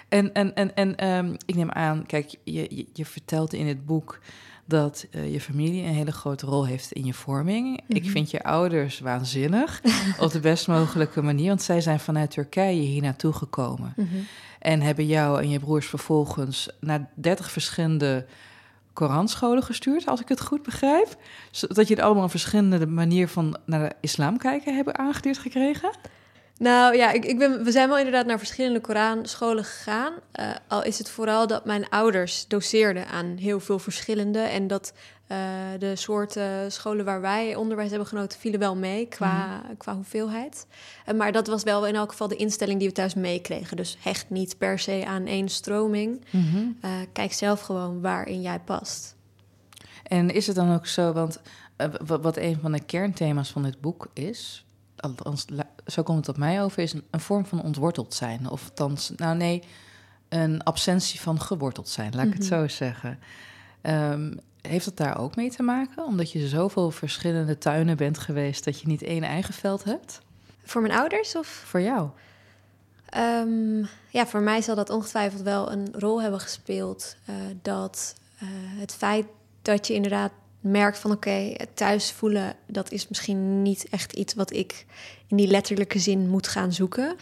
En, 0.10 0.34
en, 0.34 0.56
en, 0.56 0.76
en 0.76 0.96
ehm, 0.96 1.34
ik 1.46 1.56
neem 1.56 1.72
aan, 1.72 2.06
kijk, 2.06 2.30
je, 2.44 2.66
je, 2.70 2.86
je 2.94 3.06
vertelt 3.06 3.54
in 3.54 3.68
het 3.68 3.86
boek 3.86 4.20
dat 4.66 5.06
eh, 5.12 5.34
je 5.34 5.42
familie 5.42 5.84
een 5.84 5.94
hele 5.94 6.12
grote 6.12 6.46
rol 6.46 6.66
heeft 6.66 6.92
in 6.92 7.06
je 7.06 7.14
vorming. 7.14 7.82
Ik 7.88 8.02
Mhm. 8.04 8.12
vind 8.12 8.32
je 8.32 8.44
ouders 8.44 9.00
waanzinnig, 9.00 9.82
op 10.20 10.32
de 10.32 10.40
best 10.40 10.68
mogelijke 10.68 11.22
manier, 11.22 11.48
want 11.48 11.62
zij 11.62 11.82
zijn 11.82 12.00
vanuit 12.00 12.32
Turkije 12.32 12.82
hier 12.82 13.02
naartoe 13.02 13.34
gekomen. 13.34 13.94
En 14.60 14.82
hebben 14.82 15.06
jou 15.06 15.42
en 15.42 15.50
je 15.50 15.60
broers 15.60 15.86
vervolgens 15.88 16.70
naar 16.80 17.10
30 17.16 17.52
verschillende 17.52 18.26
Koranscholen 18.94 19.64
gestuurd, 19.64 20.08
als 20.08 20.22
ik 20.22 20.30
het 20.30 20.42
goed 20.42 20.64
begrijp. 20.64 21.16
Zodat 21.52 21.88
je 21.88 21.96
er 21.96 22.04
allemaal 22.04 22.24
een 22.24 22.30
verschillende 22.30 22.88
manier 22.88 23.28
van 23.28 23.58
naar 23.66 23.90
de 23.90 23.96
islam 24.02 24.38
kijken 24.38 24.76
hebben 24.76 24.98
aangeleerd 24.98 25.38
gekregen. 25.38 25.92
Nou 26.64 26.96
ja, 26.96 27.12
ik, 27.12 27.26
ik 27.26 27.38
ben, 27.38 27.64
we 27.64 27.72
zijn 27.72 27.88
wel 27.88 27.98
inderdaad 27.98 28.26
naar 28.26 28.38
verschillende 28.38 28.80
Koranscholen 28.82 29.64
gegaan. 29.66 30.14
Eh, 30.32 30.50
al 30.68 30.84
is 30.84 30.98
het 30.98 31.10
vooral 31.10 31.48
dat 31.48 31.66
mijn 31.66 31.90
ouders 31.90 32.48
doseerden 32.48 33.08
aan 33.08 33.26
heel 33.38 33.60
veel 33.60 33.80
verschillende. 33.80 34.40
En 34.40 34.68
dat 34.68 34.94
eh, 35.28 35.38
de 35.80 35.96
soorten 35.96 36.72
scholen 36.72 37.06
waar 37.06 37.22
wij 37.22 37.56
onderwijs 37.56 37.90
hebben 37.90 38.08
genoten, 38.08 38.40
vielen 38.40 38.60
wel 38.60 38.76
mee 38.76 39.06
qua, 39.08 39.62
qua 39.78 39.96
hoeveelheid. 39.96 40.68
Eh, 41.06 41.16
maar 41.16 41.32
dat 41.32 41.48
was 41.48 41.64
wel 41.64 41.88
in 41.88 41.96
elk 41.96 42.10
geval 42.12 42.28
de 42.28 42.36
instelling 42.36 42.80
die 42.80 42.88
we 42.88 42.94
thuis 42.94 43.14
meekregen. 43.14 43.78
Dus 43.78 43.98
hecht 44.00 44.30
niet 44.30 44.58
per 44.58 44.80
se 44.80 45.04
aan 45.08 45.26
één 45.26 45.50
stroming. 45.50 46.22
Eh, 46.82 46.92
kijk 47.14 47.34
zelf 47.34 47.62
gewoon 47.62 48.02
waarin 48.02 48.42
jij 48.42 48.60
past. 48.60 49.16
En 50.04 50.30
is 50.30 50.48
het 50.48 50.56
dan 50.56 50.74
ook 50.74 50.88
zo, 50.88 51.12
want 51.14 51.42
eh, 51.76 51.88
wa- 52.06 52.20
wat 52.20 52.38
een 52.38 52.58
van 52.62 52.72
de 52.72 52.84
kernthema's 52.84 53.50
van 53.52 53.64
dit 53.64 53.82
boek 53.82 54.08
is, 54.14 54.66
althans, 54.96 55.46
zo 55.86 56.04
komt 56.04 56.18
het 56.18 56.30
op 56.30 56.38
mij 56.38 56.64
over, 56.64 56.84
is 56.84 56.94
een, 56.94 57.04
een 57.12 57.20
vorm 57.20 57.46
van 57.46 57.62
ontworteld 57.64 58.14
zijn. 58.14 58.50
Of 58.50 58.64
althans, 58.70 59.12
nou 59.16 59.36
nee, 59.38 59.64
een 60.30 60.64
absentie 60.64 61.22
van 61.22 61.42
geworteld 61.42 61.90
zijn, 61.90 62.16
laat 62.16 62.26
ik 62.26 62.34
het 62.34 62.50
Mhm. 62.50 62.54
zo 62.62 62.68
zeggen. 62.68 63.20
Ehm, 63.82 64.34
heeft 64.62 64.86
het 64.86 64.98
daar 64.98 65.18
ook 65.20 65.36
mee 65.36 65.52
te 65.52 65.64
maken? 65.64 66.04
Omdat 66.06 66.32
je 66.32 66.48
zoveel 66.48 66.92
verschillende 66.92 67.58
tuinen 67.58 67.98
bent 67.98 68.18
geweest 68.18 68.64
dat 68.66 68.80
je 68.82 68.88
niet 68.88 69.02
één 69.04 69.24
eigen 69.24 69.54
veld 69.54 69.84
hebt? 69.84 70.20
Voor 70.64 70.82
mijn 70.82 70.94
ouders 70.94 71.36
of 71.36 71.48
Voor 71.48 71.82
jou? 71.82 72.10
Ehm, 73.10 73.78
ja, 74.10 74.26
voor 74.28 74.42
mij 74.42 74.62
zal 74.62 74.76
dat 74.76 74.90
ongetwijfeld 74.90 75.42
wel 75.42 75.72
een 75.72 75.88
rol 75.92 76.22
hebben 76.22 76.40
gespeeld. 76.40 77.16
eh, 77.26 77.36
dat 77.62 78.16
eh, 78.40 78.48
het 78.80 78.94
feit 78.94 79.26
dat 79.62 79.88
je 79.88 79.94
inderdaad 79.94 80.32
merkt 80.64 81.00
van 81.00 81.12
oké, 81.12 81.54
het 81.58 81.76
thuis 81.76 82.12
voelen, 82.12 82.56
dat 82.68 82.92
is 82.92 83.08
misschien 83.08 83.62
niet 83.62 83.90
echt 83.90 84.14
iets 84.14 84.34
wat 84.34 84.54
ik 84.54 84.86
in 85.28 85.38
die 85.38 85.48
letterlijke 85.48 86.00
zin 86.00 86.30
moet 86.30 86.48
gaan 86.48 86.74
zoeken. 86.74 87.16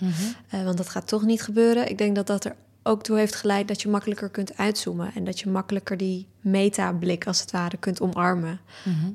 Eh, 0.50 0.64
want 0.64 0.78
dat 0.78 0.90
gaat 0.90 1.08
toch 1.08 1.24
niet 1.24 1.42
gebeuren. 1.42 1.90
Ik 1.90 1.98
denk 1.98 2.16
dat 2.16 2.28
dat 2.28 2.46
er 2.46 2.56
ook 2.84 3.04
toe 3.04 3.18
heeft 3.18 3.36
geleid 3.36 3.68
dat 3.68 3.82
je 3.82 3.90
makkelijker 3.90 4.30
kunt 4.30 4.58
uitzoomen. 4.58 5.12
En 5.16 5.24
dat 5.24 5.40
je 5.40 5.50
makkelijker 5.50 5.98
die 5.98 6.28
meta-blik 6.42 7.28
als 7.28 7.40
het 7.40 7.52
ware 7.52 7.78
kunt 7.78 8.02
omarmen. 8.02 8.60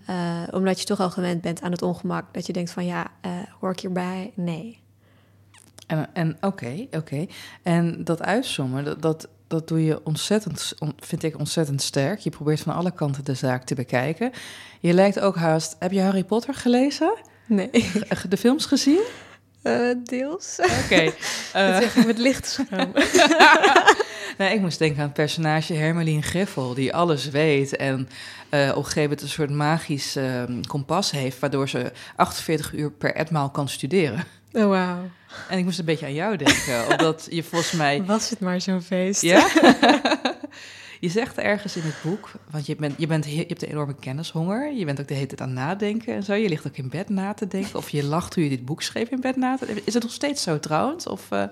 Eh, 0.06 0.42
omdat 0.50 0.80
je 0.80 0.87
toch 0.87 1.00
al 1.00 1.11
gewend 1.11 1.40
bent 1.40 1.62
aan 1.62 1.71
het 1.71 1.83
ongemak. 1.83 2.35
Dat 2.35 2.47
je 2.47 2.52
denkt 2.52 2.71
van 2.71 2.85
ja, 2.85 3.06
eh, 3.21 3.30
hoor 3.61 3.71
ik 3.71 3.80
hierbij? 3.80 4.33
Nee. 4.35 4.80
En, 5.87 6.14
en 6.14 6.37
oké, 6.40 6.87
oké. 6.90 7.26
En 7.62 8.04
dat 8.04 8.23
uitzoomen, 8.23 8.85
dat, 8.85 9.02
dat, 9.02 9.28
dat 9.49 9.69
doe 9.69 9.85
je 9.85 10.00
ontzettend, 10.05 10.75
on- 10.79 10.97
vind 10.99 11.23
ik 11.23 11.38
ontzettend 11.38 11.83
sterk. 11.83 12.19
Je 12.19 12.31
probeert 12.31 12.61
van 12.61 12.75
alle 12.75 12.91
kanten 12.95 13.25
de 13.25 13.35
zaak 13.35 13.65
te 13.65 13.75
bekijken. 13.75 14.31
Je 14.81 14.93
lijkt 14.93 15.21
ook 15.21 15.37
haast. 15.37 15.76
Heb 15.79 15.93
je 15.93 16.00
Harry 16.00 16.25
Potter 16.25 16.55
gelezen? 16.55 17.15
Nee. 17.47 17.71
De 18.29 18.37
films 18.37 18.65
gezien? 18.67 19.00
Eh, 19.62 19.91
deels. 20.05 20.59
Oké. 20.85 21.05
Dat 21.53 21.83
zeg 21.83 21.97
ik 21.97 22.07
met 22.07 22.19
licht 22.19 22.59
Nee, 24.38 24.55
ik 24.55 24.61
moest 24.61 24.78
denken 24.78 24.99
aan 24.99 25.05
het 25.05 25.14
personage 25.14 25.75
Hermelien 25.75 26.23
Greffel, 26.23 26.75
die 26.75 26.95
alles 26.95 27.28
weet 27.28 27.76
en 27.76 28.09
uh, 28.50 28.69
op 28.71 28.76
een 28.76 28.85
gegeven 28.85 29.02
moment 29.02 29.23
een 29.23 29.28
soort 29.28 29.50
magisch 29.50 30.16
uh, 30.16 30.43
kompas 30.66 31.11
heeft, 31.11 31.38
waardoor 31.38 31.69
ze 31.69 31.93
48 32.16 32.75
uur 32.75 32.90
per 32.90 33.14
etmaal 33.14 33.50
kan 33.50 33.69
studeren. 33.69 34.25
Oh, 34.52 34.69
wauw. 34.69 35.11
En 35.49 35.59
ik 35.59 35.64
moest 35.64 35.78
een 35.78 35.85
beetje 35.85 36.07
aan 36.07 36.14
jou 36.14 36.37
denken, 36.37 36.88
omdat 36.99 37.26
je 37.31 37.43
volgens 37.43 37.73
mij... 37.73 38.05
Was 38.05 38.31
het 38.31 38.40
maar 38.40 38.61
zo'n 38.61 38.83
feest. 38.83 39.23
Ja? 39.23 39.49
je 41.00 41.09
zegt 41.09 41.38
ergens 41.38 41.76
in 41.76 41.83
het 41.83 41.97
boek, 42.02 42.31
want 42.50 42.66
je, 42.66 42.76
bent, 42.76 42.95
je, 42.99 43.07
bent, 43.07 43.25
je 43.25 43.45
hebt 43.49 43.62
een 43.62 43.69
enorme 43.69 43.95
kennishonger. 43.95 44.73
Je 44.73 44.85
bent 44.85 45.00
ook 45.00 45.09
de 45.09 45.14
hele 45.14 45.26
tijd 45.26 45.40
aan 45.40 45.52
nadenken 45.52 46.14
en 46.14 46.23
zo. 46.23 46.35
Je 46.35 46.49
ligt 46.49 46.66
ook 46.66 46.76
in 46.76 46.88
bed 46.88 47.09
na 47.09 47.35
te 47.35 47.47
denken. 47.47 47.76
Of 47.76 47.90
je 47.90 48.05
lacht 48.05 48.33
toen 48.33 48.43
je 48.43 48.49
dit 48.49 48.64
boek 48.64 48.83
schreef 48.83 49.09
in 49.09 49.21
bed 49.21 49.37
na 49.37 49.57
te 49.57 49.66
denken. 49.66 49.87
Is 49.87 49.95
het 49.95 50.02
nog 50.02 50.12
steeds 50.12 50.43
zo 50.43 50.59
trouwens? 50.59 51.07
Of, 51.07 51.31
uh... 51.33 51.45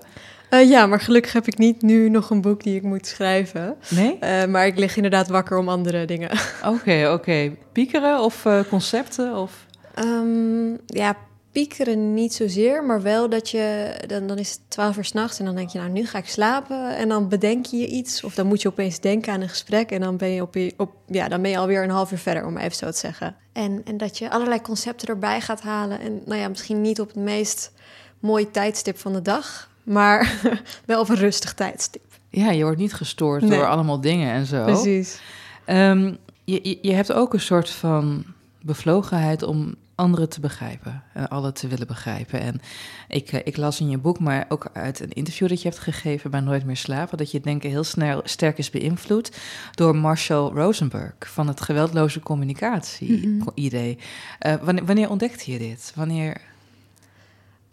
Uh, 0.49 0.69
ja, 0.69 0.85
maar 0.85 0.99
gelukkig 0.99 1.33
heb 1.33 1.47
ik 1.47 1.57
niet 1.57 1.81
nu 1.81 2.09
nog 2.09 2.29
een 2.29 2.41
boek 2.41 2.63
die 2.63 2.75
ik 2.75 2.83
moet 2.83 3.07
schrijven. 3.07 3.75
Nee? 3.89 4.17
Uh, 4.21 4.45
maar 4.45 4.67
ik 4.67 4.77
lig 4.77 4.95
inderdaad 4.95 5.27
wakker 5.27 5.57
om 5.57 5.69
andere 5.69 6.05
dingen. 6.05 6.31
Oké, 6.65 7.01
oké. 7.03 7.11
Okay. 7.11 7.57
Piekeren 7.71 8.19
of 8.19 8.45
uh, 8.45 8.59
concepten? 8.69 9.35
Of... 9.35 9.65
Um, 9.99 10.79
ja, 10.85 11.17
piekeren 11.51 12.13
niet 12.13 12.33
zozeer, 12.33 12.83
maar 12.83 13.01
wel 13.01 13.29
dat 13.29 13.49
je... 13.49 13.95
Dan, 14.07 14.27
dan 14.27 14.37
is 14.37 14.51
het 14.51 14.59
twaalf 14.67 14.97
uur 14.97 15.05
s'nachts 15.05 15.39
en 15.39 15.45
dan 15.45 15.55
denk 15.55 15.69
je, 15.69 15.77
nou, 15.77 15.91
nu 15.91 16.05
ga 16.05 16.17
ik 16.17 16.27
slapen. 16.27 16.95
En 16.95 17.09
dan 17.09 17.29
bedenk 17.29 17.65
je 17.65 17.77
je 17.77 17.87
iets. 17.87 18.23
Of 18.23 18.35
dan 18.35 18.47
moet 18.47 18.61
je 18.61 18.67
opeens 18.67 18.99
denken 18.99 19.33
aan 19.33 19.41
een 19.41 19.49
gesprek. 19.49 19.91
En 19.91 20.01
dan 20.01 20.17
ben 20.17 20.29
je, 20.29 20.41
op, 20.41 20.55
op, 20.77 20.91
ja, 21.07 21.27
dan 21.27 21.41
ben 21.41 21.51
je 21.51 21.57
alweer 21.57 21.83
een 21.83 21.89
half 21.89 22.11
uur 22.11 22.17
verder, 22.17 22.45
om 22.45 22.53
maar 22.53 22.63
even 22.63 22.75
zo 22.75 22.91
te 22.91 22.97
zeggen. 22.97 23.35
En, 23.53 23.81
en 23.85 23.97
dat 23.97 24.17
je 24.17 24.29
allerlei 24.29 24.61
concepten 24.61 25.07
erbij 25.07 25.41
gaat 25.41 25.61
halen. 25.61 25.99
En 25.99 26.21
nou 26.25 26.39
ja, 26.39 26.47
misschien 26.47 26.81
niet 26.81 26.99
op 26.99 27.07
het 27.07 27.17
meest 27.23 27.71
mooie 28.19 28.51
tijdstip 28.51 28.97
van 28.97 29.13
de 29.13 29.21
dag... 29.21 29.73
maar 29.85 30.41
wel 30.85 30.99
op 31.01 31.09
een 31.09 31.15
rustig 31.15 31.53
tijdstip. 31.53 32.03
Ja, 32.29 32.51
je 32.51 32.63
wordt 32.63 32.79
niet 32.79 32.93
gestoord 32.93 33.41
nee. 33.41 33.57
door 33.57 33.67
allemaal 33.67 34.01
dingen 34.01 34.33
en 34.33 34.45
zo. 34.45 34.63
Precies. 34.63 35.19
Um, 35.67 36.17
je, 36.43 36.77
je, 36.81 36.93
hebt 36.93 37.13
ook 37.13 37.33
een 37.33 37.39
soort 37.39 37.69
van 37.69 38.25
bevlogenheid 38.61 39.43
om 39.43 39.75
anderen 39.95 40.29
te 40.29 40.39
begrijpen, 40.39 41.03
en 41.13 41.27
alle 41.27 41.51
te 41.51 41.67
willen 41.67 41.87
begrijpen. 41.87 42.39
En 42.39 42.61
ik, 43.07 43.31
ik 43.31 43.57
las 43.57 43.79
in 43.79 43.89
je 43.89 43.97
boek, 43.97 44.19
maar 44.19 44.45
ook 44.49 44.67
uit 44.73 44.99
een 44.99 45.11
interview 45.11 45.49
dat 45.49 45.61
je 45.61 45.67
hebt 45.67 45.81
gegeven 45.81 46.31
bij 46.31 46.39
Nooit 46.39 46.65
meer 46.65 46.77
slapen, 46.77 47.17
dat 47.17 47.31
je 47.31 47.39
denken 47.39 47.69
heel 47.69 47.83
snel 47.83 48.21
sterk 48.23 48.57
is 48.57 48.69
beïnvloed 48.69 49.37
door 49.71 49.95
Marshall 49.95 50.51
Rosenberg 50.53 51.13
van 51.19 51.47
het 51.47 51.61
geweldloze 51.61 52.19
communicatie-idee. 52.19 53.91
Mm 53.91 54.01
-hmm. 54.39 54.51
uh, 54.53 54.63
wanneer, 54.63 54.85
wanneer 54.85 55.09
ontdekte 55.09 55.51
je 55.51 55.57
dit? 55.57 55.91
Wanneer? 55.95 56.41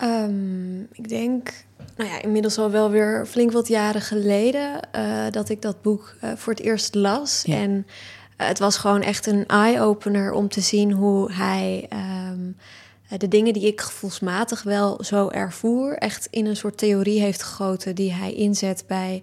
Um, 0.04 0.88
ik 0.92 1.08
denk, 1.08 1.52
nou 1.96 2.10
ja, 2.10 2.22
inmiddels 2.22 2.58
al 2.58 2.70
wel 2.70 2.90
weer 2.90 3.26
flink 3.26 3.52
wat 3.52 3.68
jaren 3.68 4.00
geleden 4.00 4.80
uh, 4.96 5.24
dat 5.30 5.48
ik 5.48 5.62
dat 5.62 5.82
boek 5.82 6.16
uh, 6.24 6.30
voor 6.36 6.52
het 6.52 6.62
eerst 6.62 6.94
las. 6.94 7.42
Ja. 7.44 7.56
En 7.56 7.86
het 8.36 8.58
was 8.58 8.76
gewoon 8.76 9.02
echt 9.02 9.26
een 9.26 9.46
eye-opener 9.46 10.32
om 10.32 10.48
te 10.48 10.60
zien 10.60 10.92
hoe 10.92 11.32
hij 11.32 11.88
um, 12.30 12.56
de 13.18 13.28
dingen 13.28 13.52
die 13.52 13.66
ik 13.66 13.80
gevoelsmatig 13.80 14.62
wel 14.62 15.04
zo 15.04 15.28
ervoer, 15.28 15.98
echt 15.98 16.28
in 16.30 16.46
een 16.46 16.56
soort 16.56 16.78
theorie 16.78 17.20
heeft 17.20 17.42
gegoten 17.42 17.94
die 17.94 18.12
hij 18.12 18.32
inzet 18.32 18.84
bij 18.86 19.22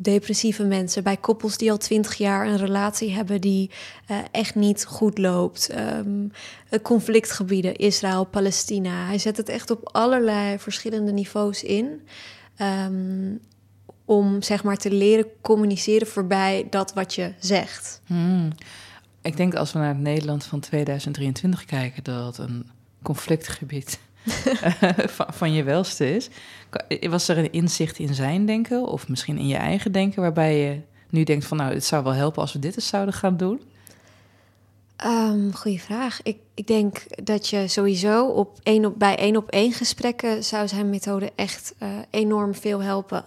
depressieve 0.00 0.64
mensen, 0.64 1.02
bij 1.02 1.16
koppels 1.16 1.56
die 1.56 1.70
al 1.70 1.76
twintig 1.76 2.14
jaar 2.14 2.46
een 2.46 2.56
relatie 2.56 3.12
hebben 3.12 3.40
die 3.40 3.70
uh, 4.10 4.16
echt 4.30 4.54
niet 4.54 4.84
goed 4.84 5.18
loopt. 5.18 5.74
Um, 5.78 6.30
conflictgebieden, 6.82 7.76
Israël, 7.76 8.24
Palestina. 8.24 9.06
Hij 9.06 9.18
zet 9.18 9.36
het 9.36 9.48
echt 9.48 9.70
op 9.70 9.88
allerlei 9.92 10.58
verschillende 10.58 11.12
niveaus 11.12 11.62
in. 11.62 12.00
Um, 12.60 13.40
om 14.04 14.42
zeg 14.42 14.64
maar 14.64 14.76
te 14.76 14.90
leren 14.90 15.26
communiceren 15.40 16.06
voorbij 16.06 16.66
dat 16.70 16.92
wat 16.92 17.14
je 17.14 17.32
zegt. 17.38 18.00
Hmm. 18.06 18.52
Ik 19.22 19.36
denk 19.36 19.54
als 19.54 19.72
we 19.72 19.78
naar 19.78 19.88
het 19.88 19.98
Nederland 19.98 20.44
van 20.44 20.60
2023 20.60 21.64
kijken, 21.64 22.04
dat 22.04 22.38
een 22.38 22.66
conflictgebied 23.02 23.98
van, 25.16 25.26
van, 25.28 25.52
je 25.52 25.62
welste 25.62 26.14
is. 26.14 26.28
Was 27.08 27.28
er 27.28 27.38
een 27.38 27.52
inzicht 27.52 27.98
in 27.98 28.14
zijn 28.14 28.46
denken 28.46 28.86
of 28.86 29.08
misschien 29.08 29.38
in 29.38 29.46
je 29.46 29.56
eigen 29.56 29.92
denken, 29.92 30.22
waarbij 30.22 30.58
je 30.58 30.80
nu 31.10 31.24
denkt 31.24 31.44
van 31.44 31.56
nou, 31.56 31.74
het 31.74 31.84
zou 31.84 32.04
wel 32.04 32.12
helpen 32.12 32.40
als 32.40 32.52
we 32.52 32.58
dit 32.58 32.74
eens 32.76 32.88
zouden 32.88 33.14
gaan 33.14 33.36
doen? 33.36 33.60
Um, 35.06 35.54
goeie 35.54 35.82
vraag. 35.82 36.22
Ik, 36.22 36.38
ik 36.54 36.66
denk 36.66 37.24
dat 37.24 37.48
je 37.48 37.68
sowieso 37.68 38.26
op 38.26 38.58
één 38.62 38.84
op, 38.84 38.98
bij 38.98 39.16
één 39.16 39.36
op 39.36 39.50
één 39.50 39.72
gesprekken 39.72 40.44
zou 40.44 40.68
zijn 40.68 40.90
methode 40.90 41.32
echt 41.34 41.74
uh, 41.82 41.88
enorm 42.10 42.54
veel 42.54 42.82
helpen. 42.82 43.24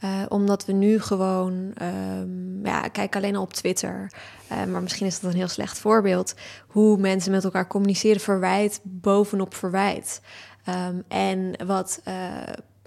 Ja. 0.00 0.20
Uh, 0.20 0.26
omdat 0.28 0.64
we 0.64 0.72
nu 0.72 1.00
gewoon, 1.00 1.72
um, 1.82 2.66
ja, 2.66 2.80
kijk 2.80 3.16
alleen 3.16 3.36
al 3.36 3.42
op 3.42 3.52
Twitter, 3.52 4.12
uh, 4.52 4.64
maar 4.64 4.82
misschien 4.82 5.06
is 5.06 5.20
dat 5.20 5.30
een 5.30 5.38
heel 5.38 5.48
slecht 5.48 5.78
voorbeeld, 5.78 6.34
hoe 6.66 6.98
mensen 6.98 7.32
met 7.32 7.44
elkaar 7.44 7.66
communiceren, 7.66 8.20
verwijt 8.20 8.80
bovenop 8.82 9.54
verwijt. 9.54 10.20
Um, 10.68 11.04
en 11.08 11.66
wat 11.66 12.02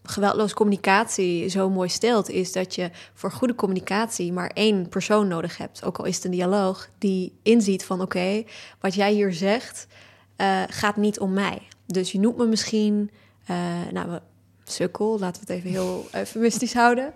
geweldloos 0.03 0.53
communicatie 0.53 1.47
zo 1.47 1.69
mooi 1.69 1.89
stelt, 1.89 2.29
is 2.29 2.51
dat 2.51 2.75
je 2.75 2.89
voor 3.13 3.31
goede 3.31 3.55
communicatie 3.55 4.33
maar 4.33 4.51
één 4.53 4.89
persoon 4.89 5.27
nodig 5.27 5.57
hebt. 5.57 5.83
Ook 5.83 5.97
al 5.97 6.05
is 6.05 6.15
het 6.15 6.25
een 6.25 6.31
dialoog 6.31 6.89
die 6.97 7.33
inziet 7.43 7.85
van 7.85 8.01
oké, 8.01 8.43
wat 8.79 8.93
jij 8.93 9.13
hier 9.13 9.33
zegt 9.33 9.87
uh, 10.41 10.63
gaat 10.67 10.95
niet 10.95 11.19
om 11.19 11.33
mij. 11.33 11.61
Dus 11.85 12.11
je 12.11 12.19
noemt 12.19 12.37
me 12.37 12.45
misschien, 12.45 13.11
uh, 13.49 13.57
nou, 13.91 14.19
sukkel, 14.63 15.19
laten 15.19 15.45
we 15.45 15.53
het 15.53 15.63
even 15.63 15.69
heel 15.69 16.07
eufemistisch 16.21 16.73
houden. 16.73 17.13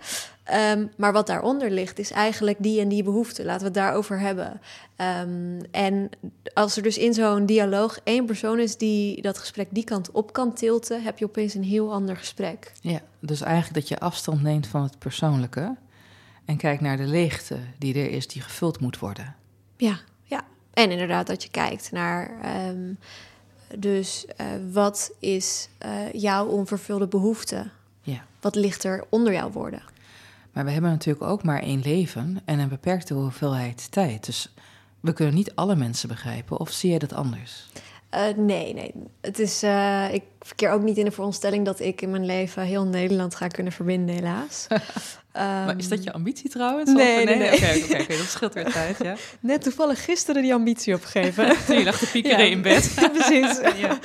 Um, 0.54 0.92
maar 0.98 1.14
wat 1.14 1.28
daaronder 1.28 1.72
ligt, 1.72 2.00
is 2.00 2.12
eigenlijk 2.12 2.58
die 2.60 2.80
en 2.80 2.88
die 2.88 3.04
behoefte. 3.04 3.46
Laten 3.46 3.60
we 3.60 3.66
het 3.66 3.74
daarover 3.74 4.20
hebben. 4.20 4.62
Um, 5.22 5.62
en 5.72 6.10
als 6.54 6.78
er 6.78 6.84
dus 6.84 6.98
in 6.98 7.14
zo'n 7.14 7.46
dialoog 7.46 8.00
één 8.04 8.26
persoon 8.26 8.60
is 8.60 8.78
die 8.78 9.22
dat 9.22 9.38
gesprek 9.38 9.68
die 9.72 9.84
kant 9.84 10.12
op 10.12 10.34
kan 10.34 10.54
tilten, 10.54 11.04
heb 11.04 11.20
je 11.20 11.26
opeens 11.26 11.54
een 11.54 11.64
heel 11.64 11.94
ander 11.94 12.18
gesprek. 12.18 12.72
Ja, 12.82 13.00
dus 13.20 13.42
eigenlijk 13.42 13.74
dat 13.74 13.88
je 13.88 14.00
afstand 14.00 14.42
neemt 14.42 14.68
van 14.68 14.84
het 14.84 15.00
persoonlijke 15.00 15.76
en 16.46 16.58
kijkt 16.58 16.82
naar 16.82 16.98
de 16.98 17.08
leegte 17.08 17.58
die 17.78 17.94
er 17.96 18.10
is, 18.10 18.28
die 18.28 18.42
gevuld 18.42 18.80
moet 18.80 19.00
worden. 19.00 19.36
Ja, 19.78 20.00
ja. 20.24 20.44
En 20.74 20.92
inderdaad 20.92 21.28
dat 21.28 21.44
je 21.44 21.50
kijkt 21.50 21.92
naar. 21.92 22.32
Um, 22.68 22.98
dus 23.76 24.26
uh, 24.42 24.48
wat 24.72 25.12
is 25.20 25.70
uh, 25.86 26.12
jouw 26.12 26.46
onvervulde 26.46 27.08
behoefte? 27.08 27.70
Ja. 28.02 28.26
Wat 28.42 28.56
ligt 28.56 28.84
er 28.84 29.04
onder 29.10 29.34
jouw 29.34 29.52
woorden? 29.52 29.82
Maar 30.56 30.66
we 30.66 30.72
hebben 30.72 30.90
natuurlijk 30.90 31.26
ook 31.26 31.44
maar 31.44 31.62
één 31.62 31.82
leven 31.84 32.42
en 32.46 32.60
een 32.60 32.70
beperkte 32.70 33.14
hoeveelheid 33.14 33.92
tijd. 33.92 34.26
Dus 34.26 34.54
we 35.00 35.14
kunnen 35.14 35.36
niet 35.36 35.56
alle 35.56 35.76
mensen 35.76 36.08
begrijpen. 36.08 36.60
Of 36.60 36.72
zie 36.72 36.92
je 36.92 37.00
dat 37.00 37.14
anders? 37.14 37.66
Uh, 38.14 38.22
nee, 38.36 38.74
nee. 38.74 38.94
Het 39.22 39.40
is, 39.40 39.64
uh, 39.64 40.14
ik 40.14 40.24
verkeer 40.40 40.72
ook 40.72 40.82
niet 40.82 40.98
in 40.98 41.06
de 41.06 41.12
veronderstelling 41.12 41.66
dat 41.66 41.80
ik 41.80 42.02
in 42.02 42.12
mijn 42.12 42.26
leven 42.26 42.64
heel 42.64 42.86
Nederland 42.86 43.36
ga 43.36 43.48
kunnen 43.48 43.74
verbinden, 43.74 44.16
helaas. 44.16 44.68
um, 44.70 44.80
maar 45.66 45.78
is 45.78 45.88
dat 45.88 46.04
je 46.04 46.14
ambitie 46.14 46.50
trouwens? 46.50 46.92
Nee, 46.92 47.20
of, 47.20 47.26
nee, 47.26 47.38
nee. 47.38 47.54
Oké, 47.54 47.56
okay, 47.56 48.02
okay, 48.02 48.18
dat 48.18 48.28
scheelt 48.28 48.54
weer 48.54 48.72
tijd, 48.72 48.98
ja. 48.98 49.16
Net 49.40 49.62
toevallig 49.62 50.04
gisteren 50.04 50.42
die 50.42 50.54
ambitie 50.54 50.94
opgegeven. 50.94 51.56
Toen 51.66 51.78
je 51.78 51.84
lag 51.84 51.98
te 51.98 52.10
piekeren 52.10 52.46
ja. 52.46 52.52
in 52.52 52.62
bed. 52.62 52.94
Precies. 53.14 53.60
ja. 53.78 54.00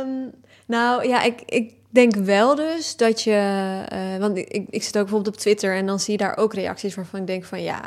Um, 0.00 0.30
nou 0.66 1.08
ja, 1.08 1.22
ik, 1.22 1.40
ik 1.46 1.72
denk 1.90 2.14
wel 2.14 2.54
dus 2.54 2.96
dat 2.96 3.22
je... 3.22 3.82
Uh, 3.92 4.16
want 4.16 4.36
ik, 4.36 4.66
ik 4.70 4.82
zit 4.82 4.96
ook 4.96 5.02
bijvoorbeeld 5.02 5.34
op 5.34 5.40
Twitter... 5.40 5.76
en 5.76 5.86
dan 5.86 6.00
zie 6.00 6.12
je 6.12 6.18
daar 6.18 6.36
ook 6.36 6.54
reacties 6.54 6.94
waarvan 6.94 7.20
ik 7.20 7.26
denk 7.26 7.44
van... 7.44 7.62
ja, 7.62 7.82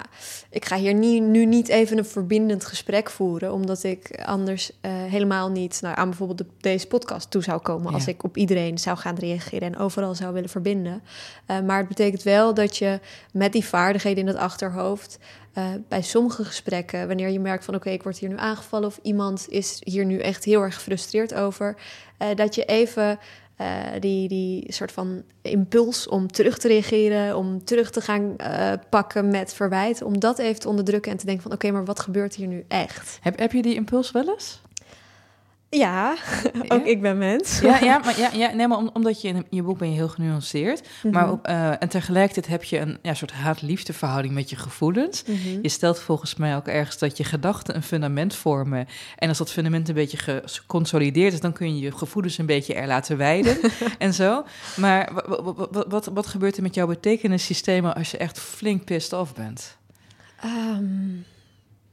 ik 0.50 0.66
ga 0.66 0.76
hier 0.76 0.94
nie, 0.94 1.22
nu 1.22 1.46
niet 1.46 1.68
even 1.68 1.98
een 1.98 2.06
verbindend 2.06 2.66
gesprek 2.66 3.10
voeren... 3.10 3.54
omdat 3.54 3.84
ik 3.84 4.22
anders 4.26 4.72
uh, 4.72 4.92
helemaal 4.92 5.50
niet 5.50 5.82
nou, 5.82 5.98
aan 5.98 6.10
bijvoorbeeld 6.10 6.38
de, 6.38 6.46
deze 6.60 6.88
podcast 6.88 7.32
toe 7.32 7.44
zou 7.44 7.62
komen... 7.62 7.94
als 7.94 8.08
ik 8.08 8.24
op 8.24 8.38
iedereen 8.38 8.78
zou 8.78 8.98
gaan 8.98 9.16
reageren 9.16 9.74
en 9.74 9.78
overal 9.78 10.16
zou 10.16 10.34
willen 10.34 10.50
verbinden. 10.50 11.04
Uh, 11.48 11.60
maar 11.60 11.78
het 11.78 11.88
betekent 11.88 12.24
wel 12.24 12.54
dat 12.54 12.78
je 12.78 13.00
met 13.34 13.52
die 13.52 13.66
vaardigheden 13.66 14.20
in 14.20 14.28
het 14.28 14.38
achterhoofd... 14.38 15.20
Uh, 15.58 15.66
bij 15.88 16.02
sommige 16.02 16.46
gesprekken, 16.46 17.08
wanneer 17.08 17.30
je 17.30 17.40
merkt 17.40 17.66
van 17.66 17.74
oké, 17.76 17.84
okay, 17.84 17.98
ik 17.98 18.04
word 18.04 18.18
hier 18.18 18.30
nu 18.30 18.38
aangevallen 18.38 18.88
of 18.88 19.00
iemand 19.02 19.46
is 19.50 19.82
hier 19.84 20.06
nu 20.06 20.20
echt 20.20 20.44
heel 20.44 20.62
erg 20.62 20.74
gefrustreerd 20.74 21.34
over, 21.34 21.76
uh, 22.20 22.28
dat 22.36 22.56
je 22.56 22.66
even 22.66 23.20
uh, 23.62 24.00
die, 24.00 24.28
die 24.28 24.74
soort 24.74 24.92
van 24.92 25.24
impuls 25.42 26.08
om 26.08 26.32
terug 26.32 26.58
te 26.58 26.68
reageren, 26.68 27.38
om 27.38 27.64
terug 27.64 27.92
te 27.92 28.02
gaan 28.02 28.36
pakken 28.90 29.28
met 29.28 29.54
verwijt, 29.54 30.02
om 30.02 30.20
dat 30.20 30.40
even 30.40 30.60
te 30.60 30.68
onderdrukken 30.68 31.12
en 31.12 31.18
te 31.18 31.26
denken 31.26 31.44
van 31.44 31.52
oké, 31.52 31.72
maar 31.72 31.86
wat 31.86 32.00
gebeurt 32.00 32.36
hier 32.36 32.48
nu 32.48 32.66
echt? 32.68 33.18
Heb, 33.22 33.40
heb 33.40 33.52
je 33.52 33.62
die 33.62 33.76
impuls 33.76 34.12
wel 34.12 34.30
eens? 34.30 34.62
Ja, 35.80 36.16
ook 36.68 36.86
ik 36.86 37.02
ben 37.02 37.18
mens. 37.18 37.60
Ja, 37.60 37.80
ja, 37.80 37.98
maar, 37.98 38.20
ja, 38.20 38.30
ja 38.34 38.52
nee, 38.54 38.68
maar 38.68 38.78
omdat 38.94 39.22
je 39.22 39.28
in 39.28 39.46
je 39.50 39.64
boek 39.64 39.78
ben 39.78 39.90
je 39.90 39.96
heel 39.96 40.08
genuanceerd. 40.08 40.88
Maar 41.12 41.24
Mhm. 41.24 41.32
op, 41.32 41.46
eh, 41.48 41.70
en 41.82 41.90
tegelijkertijd 41.90 42.48
heb 42.48 42.64
je 42.64 42.80
een 42.80 42.98
ja, 43.02 43.14
soort 43.14 43.32
haat-liefde 43.32 43.94
verhouding 43.94 44.34
met 44.34 44.50
je 44.50 44.56
gevoelens. 44.56 45.24
Mhm. 45.28 45.60
Je 45.62 45.70
stelt 45.70 46.00
volgens 46.00 46.36
mij 46.36 46.56
ook 46.56 46.68
ergens 46.68 46.98
dat 46.98 47.18
je 47.18 47.24
gedachten 47.24 47.76
een 47.76 47.84
fundament 47.84 48.36
vormen. 48.36 48.88
En 49.18 49.30
als 49.30 49.38
dat 49.38 49.52
fundament 49.52 49.90
een 49.90 49.96
beetje 49.96 50.42
geconsolideerd 50.46 51.34
is, 51.34 51.40
dan 51.42 51.54
kun 51.54 51.76
je 51.76 51.82
je 51.82 51.92
gevoelens 51.92 52.38
een 52.38 52.46
beetje 52.46 52.74
er 52.74 52.88
laten 52.88 53.18
wijden 53.18 53.58
en 53.98 54.14
zo. 54.14 54.44
Maar 54.76 55.10
wa- 55.14 55.26
wa- 55.44 55.54
wa- 55.54 55.68
wat, 55.72 55.86
wat, 55.90 56.06
wat 56.14 56.28
gebeurt 56.28 56.58
er 56.58 56.64
met 56.64 56.76
jouw 56.76 56.88
betekenissystemen 56.88 57.96
als 57.96 58.12
je 58.12 58.18
echt 58.18 58.40
flink 58.40 58.84
pissed 58.86 59.14
off 59.20 59.34
bent? 59.34 59.78
Ehm, 60.42 60.86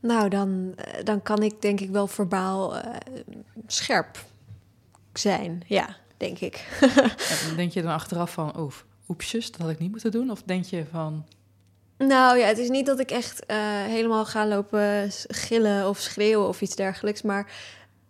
nou, 0.00 0.28
dan, 0.28 0.72
eh, 0.76 1.04
dan 1.04 1.22
kan 1.22 1.42
ik 1.42 1.62
denk 1.62 1.80
ik 1.80 1.90
wel 1.90 2.06
verbaal 2.06 2.76
eh, 2.76 2.94
scherp 3.66 4.24
zijn. 5.12 5.62
Ja, 5.66 5.96
denk 6.16 6.38
ik. 6.38 6.66
En 7.48 7.56
denk 7.56 7.72
je 7.72 7.82
dan 7.82 7.92
achteraf 7.92 8.32
van, 8.32 8.60
oef, 8.60 8.84
oepsjes, 9.08 9.50
dat 9.50 9.60
had 9.60 9.70
ik 9.70 9.78
niet 9.78 9.90
moeten 9.90 10.10
doen? 10.10 10.30
Of 10.30 10.42
denk 10.42 10.64
je 10.64 10.84
van, 10.90 11.26
Nou 11.98 12.38
ja, 12.38 12.46
het 12.46 12.58
is 12.58 12.68
niet 12.68 12.86
dat 12.86 13.00
ik 13.00 13.10
echt 13.10 13.46
eh, 13.46 13.56
helemaal 13.84 14.24
ga 14.24 14.46
lopen 14.46 15.10
gillen 15.28 15.88
of 15.88 15.98
schreeuwen 15.98 16.48
of 16.48 16.60
iets 16.60 16.76
dergelijks. 16.76 17.22
Maar 17.22 17.52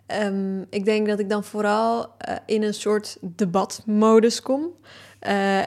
ehm, 0.06 0.60
ik 0.70 0.84
denk 0.84 1.06
dat 1.06 1.18
ik 1.18 1.28
dan 1.28 1.44
vooral 1.44 2.14
in 2.46 2.62
een 2.62 2.74
soort 2.74 3.16
debatmodus 3.20 4.42
kom. 4.42 4.66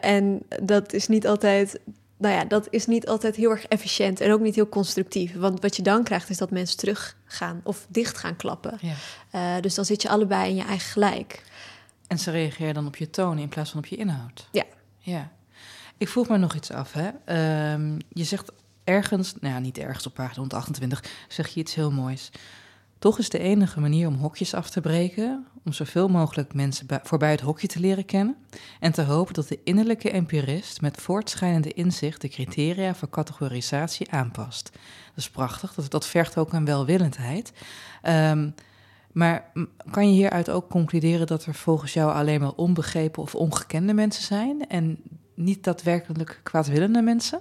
En 0.01 0.43
dat 0.63 0.93
is 0.93 1.07
niet 1.07 1.27
altijd. 1.27 1.79
Nou 2.21 2.33
ja, 2.35 2.45
dat 2.45 2.67
is 2.69 2.85
niet 2.85 3.07
altijd 3.07 3.35
heel 3.35 3.49
erg 3.49 3.65
efficiënt 3.65 4.21
en 4.21 4.31
ook 4.31 4.39
niet 4.39 4.55
heel 4.55 4.69
constructief. 4.69 5.35
Want 5.35 5.61
wat 5.61 5.75
je 5.75 5.81
dan 5.81 6.03
krijgt 6.03 6.29
is 6.29 6.37
dat 6.37 6.51
mensen 6.51 6.77
teruggaan 6.77 7.61
of 7.63 7.85
dicht 7.89 8.17
gaan 8.17 8.35
klappen. 8.35 8.77
ja. 8.81 8.93
Eh, 9.31 9.61
dus 9.61 9.75
dan 9.75 9.85
zit 9.85 10.01
je 10.01 10.09
allebei 10.09 10.49
in 10.49 10.55
je 10.55 10.63
eigen 10.63 10.91
gelijk. 10.91 11.43
En 12.07 12.19
ze 12.19 12.31
reageren 12.31 12.73
dan 12.73 12.87
op 12.87 12.95
je 12.95 13.09
toon 13.09 13.37
in 13.37 13.49
plaats 13.49 13.69
van 13.69 13.79
op 13.79 13.85
je 13.85 13.95
inhoud. 13.95 14.47
Ja. 14.51 14.63
Ja. 14.99 15.31
Ik 15.97 16.09
vroeg 16.09 16.29
me 16.29 16.37
nog 16.37 16.55
iets 16.55 16.71
af. 16.71 16.93
Hè? 16.93 17.09
Ehm, 17.25 17.99
je 18.09 18.23
zegt 18.23 18.51
ergens, 18.83 19.33
nou 19.39 19.53
ja, 19.53 19.59
niet 19.59 19.77
ergens 19.77 20.05
op 20.05 20.13
pagina 20.13 20.39
128, 20.39 21.03
zeg 21.27 21.47
je 21.47 21.59
iets 21.59 21.75
heel 21.75 21.91
moois. 21.91 22.31
Toch 23.01 23.17
is 23.19 23.29
de 23.29 23.39
enige 23.39 23.79
manier 23.79 24.07
om 24.07 24.15
hokjes 24.15 24.53
af 24.53 24.69
te 24.69 24.81
breken, 24.81 25.47
om 25.63 25.73
zoveel 25.73 26.07
mogelijk 26.07 26.53
mensen 26.53 26.87
voorbij 27.03 27.31
het 27.31 27.41
hokje 27.41 27.67
te 27.67 27.79
leren 27.79 28.05
kennen 28.05 28.35
en 28.79 28.91
te 28.91 29.01
hopen 29.01 29.33
dat 29.33 29.47
de 29.47 29.59
innerlijke 29.63 30.11
empirist 30.11 30.81
met 30.81 31.01
voortschrijdende 31.01 31.73
inzicht 31.73 32.21
de 32.21 32.27
criteria 32.27 32.95
voor 32.95 33.09
categorisatie 33.09 34.11
aanpast. 34.11 34.69
Dat 35.07 35.17
is 35.17 35.29
prachtig, 35.29 35.73
dat, 35.73 35.91
dat 35.91 36.05
vergt 36.05 36.37
ook 36.37 36.53
een 36.53 36.65
welwillendheid. 36.65 37.53
Ehm, 38.01 38.49
maar 39.11 39.51
kan 39.91 40.07
je 40.07 40.13
hieruit 40.13 40.49
ook 40.49 40.69
concluderen 40.69 41.27
dat 41.27 41.45
er 41.45 41.55
volgens 41.55 41.93
jou 41.93 42.11
alleen 42.13 42.39
maar 42.39 42.53
onbegrepen 42.55 43.21
of 43.21 43.35
ongekende 43.35 43.93
mensen 43.93 44.23
zijn 44.23 44.67
en 44.67 44.99
niet 45.35 45.63
daadwerkelijk 45.63 46.39
kwaadwillende 46.43 47.01
mensen? 47.01 47.39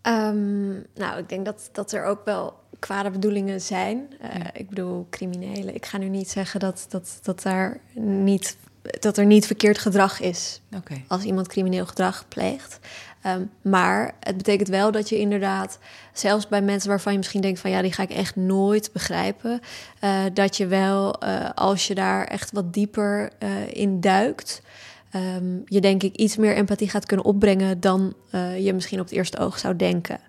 Ehm, 0.00 0.70
nou, 0.94 1.18
ik 1.18 1.28
denk 1.28 1.44
dat, 1.44 1.68
dat 1.72 1.92
er 1.92 2.04
ook 2.04 2.24
wel 2.24 2.60
kwade 2.82 3.10
bedoelingen 3.10 3.60
zijn. 3.60 4.06
Eh, 4.20 4.38
Ja. 4.38 4.50
Ik 4.54 4.68
bedoel, 4.68 5.06
criminelen. 5.10 5.74
Ik 5.74 5.86
ga 5.86 5.98
nu 5.98 6.08
niet 6.08 6.30
zeggen 6.30 6.60
dat, 6.60 6.86
dat, 6.88 7.18
dat, 7.22 7.42
daar 7.42 7.80
niet, 7.94 8.56
dat 9.00 9.16
er 9.18 9.26
niet 9.26 9.46
verkeerd 9.46 9.78
gedrag 9.78 10.20
is 10.20 10.60
als 11.08 11.22
iemand 11.22 11.48
crimineel 11.48 11.86
gedrag 11.86 12.28
pleegt. 12.28 12.78
Ehm, 13.22 13.42
maar 13.62 14.14
het 14.20 14.36
betekent 14.36 14.68
wel 14.68 14.90
dat 14.90 15.08
je 15.08 15.18
inderdaad, 15.18 15.78
zelfs 16.12 16.48
bij 16.48 16.62
mensen 16.62 16.88
waarvan 16.88 17.12
je 17.12 17.18
misschien 17.18 17.40
denkt 17.40 17.60
van 17.60 17.70
ja, 17.70 17.82
die 17.82 17.92
ga 17.92 18.02
ik 18.02 18.10
echt 18.10 18.36
nooit 18.36 18.90
begrijpen, 18.92 19.60
eh, 20.00 20.20
dat 20.32 20.56
je 20.56 20.66
wel, 20.66 21.20
eh, 21.20 21.50
als 21.54 21.86
je 21.86 21.94
daar 21.94 22.24
echt 22.24 22.52
wat 22.52 22.72
dieper 22.72 23.30
in 23.72 24.00
duikt, 24.00 24.62
ehm, 25.10 25.56
je 25.66 25.80
denk 25.80 26.02
ik 26.02 26.16
iets 26.16 26.36
meer 26.36 26.56
empathie 26.56 26.90
gaat 26.90 27.06
kunnen 27.06 27.26
opbrengen 27.26 27.80
dan 27.80 28.14
je 28.58 28.72
misschien 28.74 29.00
op 29.00 29.04
het 29.04 29.14
eerste 29.14 29.38
oog 29.38 29.58
zou 29.58 29.76
denken. 29.76 30.20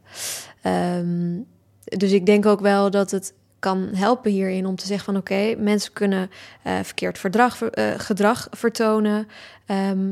Ehm, 0.62 1.36
dus 1.98 2.12
ik 2.12 2.26
denk 2.26 2.46
ook 2.46 2.60
wel 2.62 2.92
dat 2.92 3.12
het 3.12 3.34
kan 3.60 3.90
helpen 3.94 4.32
hierin 4.32 4.66
om 4.66 4.76
te 4.76 4.86
zeggen 4.86 5.06
van 5.06 5.18
oké, 5.18 5.56
mensen 5.58 5.94
kunnen 5.94 6.30
eh, 6.64 6.80
verkeerd 6.84 7.18
verdrag, 7.20 7.62
eh, 7.62 7.94
gedrag 7.98 8.48
vertonen. 8.52 9.28
ehm, 9.66 10.12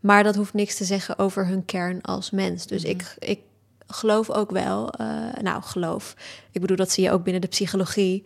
maar 0.00 0.22
dat 0.22 0.34
hoeft 0.34 0.54
niks 0.54 0.76
te 0.76 0.84
zeggen 0.84 1.18
over 1.18 1.46
hun 1.46 1.64
kern 1.64 2.00
als 2.02 2.30
mens. 2.30 2.66
Dus 2.66 2.82
Mhm. 2.82 2.90
ik, 2.90 3.14
ik 3.18 3.40
geloof 3.86 4.30
ook 4.30 4.50
wel, 4.50 4.90
eh, 4.90 5.06
nou 5.42 5.62
geloof, 5.62 6.14
ik 6.52 6.60
bedoel 6.60 6.76
dat 6.76 6.90
zie 6.90 7.04
je 7.04 7.10
ook 7.10 7.22
binnen 7.22 7.42
de 7.42 7.48
psychologie, 7.48 8.24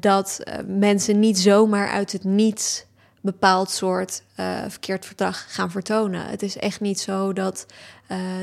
dat 0.00 0.40
mensen 0.66 1.18
niet 1.20 1.38
zomaar 1.38 1.88
uit 1.88 2.12
het 2.12 2.24
niets 2.24 2.84
bepaald 3.20 3.70
soort 3.70 4.22
verkeerd 4.68 5.06
verdrag 5.06 5.54
gaan 5.54 5.70
vertonen. 5.70 6.26
Het 6.26 6.42
is 6.42 6.56
echt 6.56 6.80
niet 6.80 7.00
zo 7.00 7.32
dat, 7.32 7.66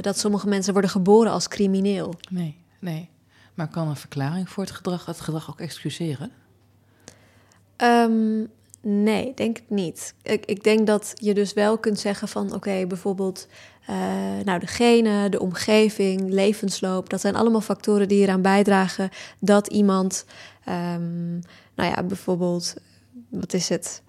dat 0.01 0.19
sommige 0.19 0.47
mensen 0.47 0.71
worden 0.73 0.91
geboren 0.91 1.31
als 1.31 1.47
crimineel. 1.47 2.13
Nee, 2.29 2.57
nee. 2.79 3.09
Maar 3.53 3.67
kan 3.67 3.87
een 3.87 3.95
verklaring 3.95 4.49
voor 4.49 4.63
het 4.63 4.73
gedrag 4.73 5.05
het 5.05 5.21
gedrag 5.21 5.49
ook 5.49 5.59
excuseren? 5.59 6.31
Ehm, 7.75 8.45
nee, 8.81 9.33
denk 9.35 9.57
ik 9.57 9.63
niet. 9.67 10.13
Ik, 10.21 10.45
ik 10.45 10.63
denk 10.63 10.87
dat 10.87 11.13
je 11.15 11.33
dus 11.33 11.53
wel 11.53 11.77
kunt 11.77 11.99
zeggen 11.99 12.27
van... 12.27 12.53
oké, 12.53 12.85
bijvoorbeeld 12.87 13.47
eh, 13.85 13.95
nou, 14.43 14.59
de 14.59 14.67
genen, 14.67 15.31
de 15.31 15.39
omgeving, 15.39 16.29
levensloop... 16.29 17.09
dat 17.09 17.21
zijn 17.21 17.35
allemaal 17.35 17.61
factoren 17.61 18.07
die 18.07 18.21
eraan 18.21 18.41
bijdragen... 18.41 19.09
dat 19.39 19.67
iemand, 19.67 20.25
ehm, 20.63 21.31
nou 21.75 21.89
ja, 21.89 22.03
bijvoorbeeld... 22.03 22.73
wat 23.29 23.53
is 23.53 23.69
het, 23.69 24.01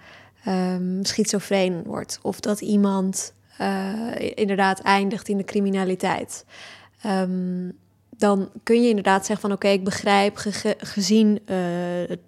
Ehm 0.44 1.02
schizofreen 1.02 1.82
wordt... 1.82 2.18
of 2.22 2.40
dat 2.40 2.60
iemand 2.60 3.34
eh, 3.58 4.12
inderdaad 4.34 4.80
eindigt 4.80 5.28
in 5.28 5.36
de 5.36 5.44
criminaliteit... 5.44 6.44
Ehm, 7.02 7.68
dan 8.16 8.50
kun 8.62 8.82
je 8.82 8.88
inderdaad 8.88 9.26
zeggen 9.26 9.48
van 9.48 9.56
oké, 9.56 9.68
ik 9.68 9.84
begrijp 9.84 10.36
ge- 10.36 10.52
ge- 10.52 10.76
gezien 10.78 11.40
eh, 11.44 11.56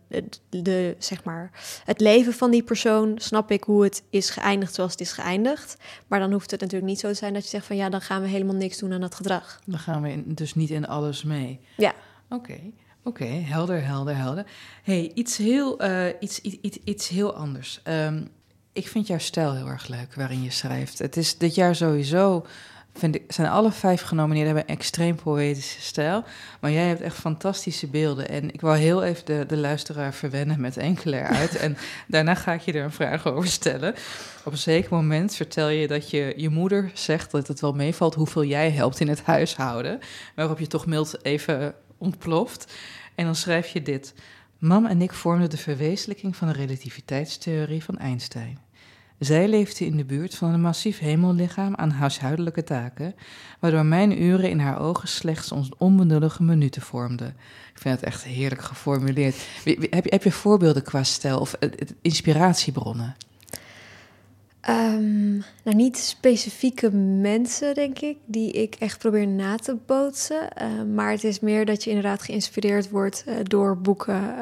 het, 0.08 0.40
de, 0.48 0.96
zeg 0.98 1.24
maar, 1.24 1.50
het 1.84 2.00
leven 2.00 2.32
van 2.32 2.50
die 2.50 2.62
persoon, 2.62 3.12
snap 3.16 3.50
ik 3.50 3.64
hoe 3.64 3.84
het 3.84 4.02
is 4.10 4.30
geëindigd 4.30 4.74
zoals 4.74 4.90
het 4.92 5.00
is 5.00 5.12
geëindigd. 5.12 5.76
Maar 6.06 6.20
dan 6.20 6.32
hoeft 6.32 6.50
het 6.50 6.60
natuurlijk 6.60 6.90
niet 6.90 7.00
zo 7.00 7.08
te 7.08 7.14
zijn 7.14 7.32
dat 7.34 7.42
je 7.42 7.48
zegt 7.48 7.66
van 7.66 7.76
ja, 7.76 7.88
dan 7.88 8.00
gaan 8.00 8.22
we 8.22 8.28
helemaal 8.28 8.54
niks 8.54 8.78
doen 8.78 8.92
aan 8.92 9.00
dat 9.00 9.14
gedrag. 9.14 9.60
Dan 9.64 9.78
gaan 9.78 10.02
we 10.02 10.10
in- 10.10 10.24
dus 10.26 10.54
niet 10.54 10.70
in 10.70 10.86
alles 10.86 11.22
mee. 11.22 11.60
Ja. 11.76 11.94
Oké, 12.28 12.58
oké, 13.04 13.24
helder, 13.24 13.84
helder, 13.86 14.16
helder. 14.16 14.46
hey, 14.82 15.10
iets 15.14 15.36
heel, 15.36 15.78
eh, 15.80 16.04
iets, 16.20 16.40
iets, 16.40 16.56
iets, 16.60 16.78
iets 16.84 17.08
heel 17.08 17.34
anders. 17.34 17.80
Ehm, 17.82 18.22
ik 18.72 18.88
vind 18.88 19.06
jouw 19.06 19.18
stijl 19.18 19.54
heel 19.54 19.66
erg 19.66 19.88
leuk 19.88 20.14
waarin 20.14 20.42
je 20.42 20.50
schrijft. 20.50 20.98
Het 20.98 21.16
is 21.16 21.38
dit 21.38 21.54
jaar 21.54 21.74
sowieso, 21.74 22.46
vind 22.98 23.14
ik, 23.14 23.32
zijn 23.32 23.48
alle 23.48 23.72
vijf 23.72 24.02
genomineerden 24.02 24.54
hebben 24.54 24.70
een 24.72 24.78
extreem 24.78 25.14
poëtische 25.14 25.80
stijl. 25.80 26.24
Maar 26.60 26.70
jij 26.70 26.86
hebt 26.88 27.00
echt 27.00 27.16
fantastische 27.16 27.86
beelden. 27.86 28.28
En 28.28 28.52
ik 28.52 28.60
wou 28.60 28.76
heel 28.76 29.02
even 29.02 29.24
de, 29.24 29.44
de 29.48 29.56
luisteraar 29.56 30.14
verwennen 30.14 30.60
met 30.60 30.76
enkele 30.76 31.16
eruit. 31.16 31.56
en 31.66 31.76
daarna 32.06 32.34
ga 32.34 32.52
ik 32.52 32.60
je 32.60 32.72
er 32.72 32.84
een 32.84 32.92
vraag 32.92 33.26
over 33.26 33.48
stellen. 33.48 33.94
Op 34.44 34.52
een 34.52 34.58
zeker 34.58 34.94
moment 34.94 35.34
vertel 35.34 35.68
je 35.68 35.86
dat 35.86 36.10
je, 36.10 36.32
je 36.36 36.48
moeder 36.48 36.90
zegt 36.94 37.30
dat 37.30 37.48
het 37.48 37.60
wel 37.60 37.72
meevalt 37.72 38.14
hoeveel 38.14 38.44
jij 38.44 38.70
helpt 38.70 39.00
in 39.00 39.08
het 39.08 39.22
huishouden. 39.22 39.98
Waarop 40.34 40.58
je 40.58 40.66
toch 40.66 40.86
mild 40.86 41.24
even 41.24 41.74
ontploft. 41.98 42.72
En 43.14 43.24
dan 43.24 43.34
schrijf 43.34 43.68
je 43.68 43.82
dit. 43.82 44.14
Mam 44.58 44.86
en 44.86 45.02
ik 45.02 45.12
vormden 45.12 45.50
de 45.50 45.56
verwezenlijking 45.56 46.36
van 46.36 46.48
de 46.48 46.54
relativiteitstheorie 46.54 47.84
van 47.84 47.98
Einstein. 47.98 48.65
Zij 49.18 49.48
leefde 49.48 49.84
in 49.84 49.96
de 49.96 50.04
buurt 50.04 50.34
van 50.34 50.52
een 50.52 50.60
massief 50.60 50.98
hemellichaam 50.98 51.74
aan 51.74 51.90
huishoudelijke 51.90 52.64
taken, 52.64 53.14
waardoor 53.60 53.86
mijn 53.86 54.22
uren 54.22 54.50
in 54.50 54.58
haar 54.58 54.80
ogen 54.80 55.08
slechts 55.08 55.52
ons 55.52 55.70
onbenullige 55.78 56.42
minuten 56.42 56.82
vormden. 56.82 57.36
Ik 57.74 57.80
vind 57.82 57.94
het 57.94 58.04
echt 58.04 58.24
heerlijk 58.24 58.62
geformuleerd. 58.62 59.36
Heb 59.64 60.04
je, 60.04 60.10
heb 60.10 60.22
je 60.22 60.32
voorbeelden 60.32 60.82
qua 60.82 61.02
stijl 61.02 61.40
of 61.40 61.52
eh, 61.52 61.70
inspiratiebronnen? 62.02 63.16
Ehm, 64.60 65.36
nou, 65.36 65.76
niet 65.76 65.98
specifieke 65.98 66.90
mensen, 67.20 67.74
denk 67.74 67.98
ik, 67.98 68.16
die 68.24 68.52
ik 68.52 68.74
echt 68.74 68.98
probeer 68.98 69.26
na 69.26 69.56
te 69.56 69.76
bootsen. 69.86 70.52
Eh, 70.52 70.68
maar 70.94 71.10
het 71.10 71.24
is 71.24 71.40
meer 71.40 71.64
dat 71.64 71.84
je 71.84 71.90
inderdaad 71.90 72.22
geïnspireerd 72.22 72.90
wordt 72.90 73.24
eh, 73.26 73.34
door 73.42 73.78
boeken 73.78 74.34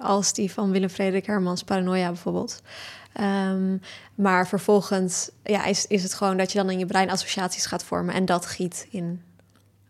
als 0.00 0.32
die 0.34 0.52
van 0.52 0.70
Willem 0.70 0.88
Frederik 0.88 1.26
Hermans, 1.26 1.64
Paranoia 1.64 2.06
bijvoorbeeld. 2.06 2.62
Ehm, 3.12 3.76
maar 4.14 4.48
vervolgens 4.48 5.30
ja, 5.42 5.64
is, 5.64 5.86
is 5.86 6.02
het 6.02 6.14
gewoon 6.14 6.36
dat 6.36 6.52
je 6.52 6.58
dan 6.58 6.70
in 6.70 6.78
je 6.78 6.86
brein 6.86 7.10
associaties 7.10 7.66
gaat 7.66 7.84
vormen 7.84 8.14
en 8.14 8.24
dat 8.24 8.46
giet 8.46 8.86
in 8.90 9.22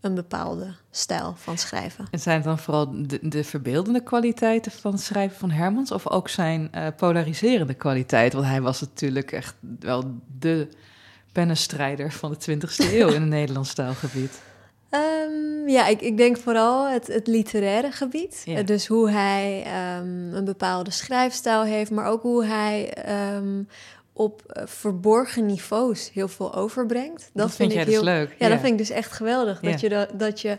een 0.00 0.14
bepaalde 0.14 0.74
stijl 0.90 1.34
van 1.36 1.58
schrijven. 1.58 2.06
En 2.10 2.18
zijn 2.18 2.36
het 2.36 2.44
dan 2.44 2.58
vooral 2.58 3.06
de, 3.06 3.18
de 3.22 3.44
verbeeldende 3.44 4.02
kwaliteiten 4.02 4.72
van 4.72 4.92
het 4.92 5.00
schrijven 5.00 5.38
van 5.38 5.50
Hermans 5.50 5.92
of 5.92 6.08
ook 6.08 6.28
zijn 6.28 6.72
eh, 6.72 6.86
polariserende 6.96 7.74
kwaliteit? 7.74 8.32
Want 8.32 8.46
hij 8.46 8.60
was 8.60 8.80
natuurlijk 8.80 9.32
echt 9.32 9.54
wel 9.80 10.04
de 10.38 10.68
pennenstrijder 11.32 12.12
van 12.12 12.36
de 12.38 12.58
20e 12.58 12.92
eeuw 12.92 13.08
in 13.08 13.20
het 13.20 13.30
Nederlands 13.38 13.74
taalgebied. 13.74 14.40
Ehm, 14.90 15.68
ja, 15.68 15.86
ik, 15.86 16.00
ik 16.00 16.16
denk 16.16 16.36
vooral 16.36 16.88
het, 16.88 17.06
het 17.06 17.26
literaire 17.26 17.92
gebied. 17.92 18.42
Ja. 18.44 18.56
Eh, 18.56 18.66
Dus 18.66 18.86
hoe 18.86 19.10
hij 19.10 19.62
ehm, 19.64 20.34
een 20.34 20.44
bepaalde 20.44 20.90
schrijfstijl 20.90 21.62
heeft, 21.62 21.90
maar 21.90 22.06
ook 22.06 22.22
hoe 22.22 22.44
hij 22.44 22.92
ehm, 22.92 23.62
op 24.12 24.42
eh, 24.46 24.62
verborgen 24.66 25.46
niveaus 25.46 26.10
heel 26.12 26.28
veel 26.28 26.54
overbrengt. 26.54 27.30
Dat, 27.32 27.54
vind 27.54 27.72
jij 27.72 27.80
ik 27.80 27.86
dus 27.86 27.94
heel, 27.94 28.04
leuk. 28.04 28.34
Ja, 28.38 28.48
dat 28.48 28.60
vind 28.60 28.72
ik 28.72 28.78
dus 28.78 28.90
echt 28.90 29.12
geweldig. 29.12 29.62
Ja. 29.62 29.70
Dat 29.70 29.80
je, 29.80 29.88
dat, 29.88 30.08
dat 30.14 30.40
je 30.40 30.58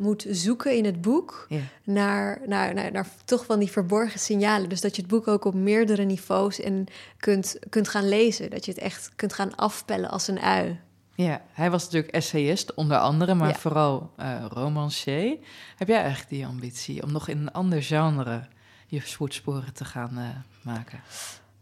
moet 0.00 0.26
zoeken 0.30 0.76
in 0.76 0.84
het 0.84 1.00
boek 1.00 1.48
naar, 1.84 2.40
naar, 2.46 2.74
naar, 2.74 2.92
naar 2.92 3.06
toch 3.24 3.44
van 3.44 3.58
die 3.58 3.70
verborgen 3.70 4.20
signalen. 4.20 4.68
Dus 4.68 4.80
dat 4.80 4.96
je 4.96 5.02
het 5.02 5.10
boek 5.10 5.28
ook 5.28 5.44
op 5.44 5.54
meerdere 5.54 6.04
niveaus 6.04 6.60
en 6.60 6.86
kunt, 7.18 7.58
kunt 7.68 7.88
gaan 7.88 8.08
lezen. 8.08 8.50
Dat 8.50 8.64
je 8.64 8.70
het 8.72 8.80
echt 8.80 9.10
kunt 9.16 9.32
gaan 9.32 9.56
afpellen 9.56 10.10
als 10.10 10.28
een 10.28 10.40
ui. 10.40 10.78
Ja, 11.16 11.42
hij 11.52 11.70
was 11.70 11.84
natuurlijk 11.84 12.12
essayist 12.12 12.74
onder 12.74 12.98
andere, 12.98 13.34
maar 13.34 13.48
Ja. 13.48 13.54
vooral 13.54 14.12
eh 14.16 14.44
romancier. 14.48 15.36
Heb 15.76 15.88
jij 15.88 15.98
eigenlijk 16.00 16.28
die 16.28 16.46
ambitie 16.46 17.02
om 17.02 17.12
nog 17.12 17.28
in 17.28 17.38
een 17.38 17.52
ander 17.52 17.82
genre 17.82 18.48
je 18.86 19.00
voetsporen 19.02 19.72
te 19.74 19.84
gaan 19.84 20.18
eh, 20.18 20.24
maken? 20.62 21.00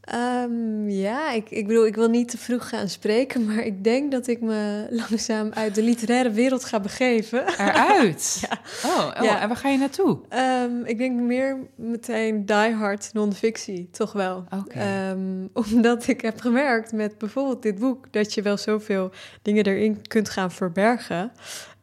Ehm, 0.05 0.89
ja, 0.89 1.33
ik, 1.33 1.51
ik 1.51 1.67
bedoel, 1.67 1.87
ik 1.87 1.95
wil 1.95 2.09
niet 2.09 2.29
te 2.29 2.39
vroeg 2.39 2.69
gaan 2.69 2.89
spreken, 2.89 3.45
maar 3.47 3.65
ik 3.65 3.85
denk 3.85 4.13
dat 4.13 4.27
ik 4.27 4.41
me 4.41 4.87
langzaam 4.91 5.51
uit 5.53 5.75
de 5.75 5.83
literaire 5.83 6.31
wereld 6.31 6.65
ga 6.65 6.81
begeven. 6.81 7.45
Eruit? 7.59 8.41
Oh, 8.85 9.11
oh 9.19 9.25
Ja. 9.25 9.41
en 9.41 9.49
waar 9.49 9.57
ga 9.57 9.69
je 9.69 9.79
naartoe? 9.79 10.19
Ehm, 10.29 10.85
ik 10.85 10.99
denk 10.99 11.21
meer 11.21 11.59
meteen 11.75 12.47
diehard 12.47 13.11
non-fictie, 13.13 13.89
toch 13.91 14.13
wel. 14.13 14.45
Oké. 14.51 14.79
Ehm, 14.79 15.47
omdat 15.75 16.09
ik 16.09 16.21
heb 16.21 16.41
gemerkt 16.41 16.93
met 16.93 17.19
bijvoorbeeld 17.19 17.63
dit 17.63 17.79
boek... 17.79 18.13
dat 18.13 18.35
je 18.35 18.43
wel 18.43 18.57
zoveel 18.57 19.11
dingen 19.43 19.65
erin 19.65 20.07
kunt 20.07 20.29
gaan 20.29 20.53
verbergen... 20.53 21.33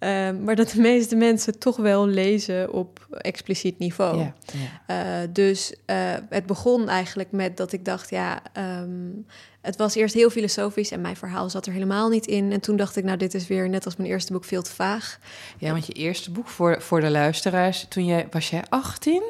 Ehm, 0.01 0.43
maar 0.43 0.55
dat 0.55 0.69
de 0.69 0.81
meeste 0.81 1.15
mensen 1.15 1.59
toch 1.59 1.77
wel 1.77 2.07
lezen 2.07 2.73
op 2.73 3.07
expliciet 3.11 3.79
niveau. 3.79 4.17
Uh, 4.21 4.97
dus 5.29 5.73
uh, 5.85 5.95
het 6.29 6.45
begon 6.45 6.89
eigenlijk 6.89 7.31
met 7.31 7.57
dat 7.57 7.71
ik 7.71 7.85
dacht, 7.85 8.09
ja, 8.09 8.41
um, 8.81 9.25
het 9.61 9.75
was 9.75 9.95
eerst 9.95 10.13
heel 10.13 10.29
filosofisch 10.29 10.91
en 10.91 11.01
mijn 11.01 11.15
verhaal 11.15 11.49
zat 11.49 11.65
er 11.65 11.73
helemaal 11.73 12.09
niet 12.09 12.27
in. 12.27 12.51
En 12.51 12.59
toen 12.59 12.75
dacht 12.75 12.95
ik, 12.95 13.03
nou, 13.03 13.17
dit 13.17 13.33
is 13.33 13.47
weer 13.47 13.69
net 13.69 13.85
als 13.85 13.95
mijn 13.95 14.09
eerste 14.09 14.33
boek 14.33 14.45
veel 14.45 14.61
te 14.61 14.71
vaag. 14.71 15.19
Ja, 15.57 15.71
want 15.71 15.85
je 15.85 15.93
eerste 15.93 16.31
boek 16.31 16.47
voor, 16.47 16.81
voor 16.81 17.01
de 17.01 17.09
luisteraars, 17.09 17.85
toen 17.89 18.05
jij, 18.05 18.27
was 18.31 18.49
jij 18.49 18.63
18? 18.69 19.23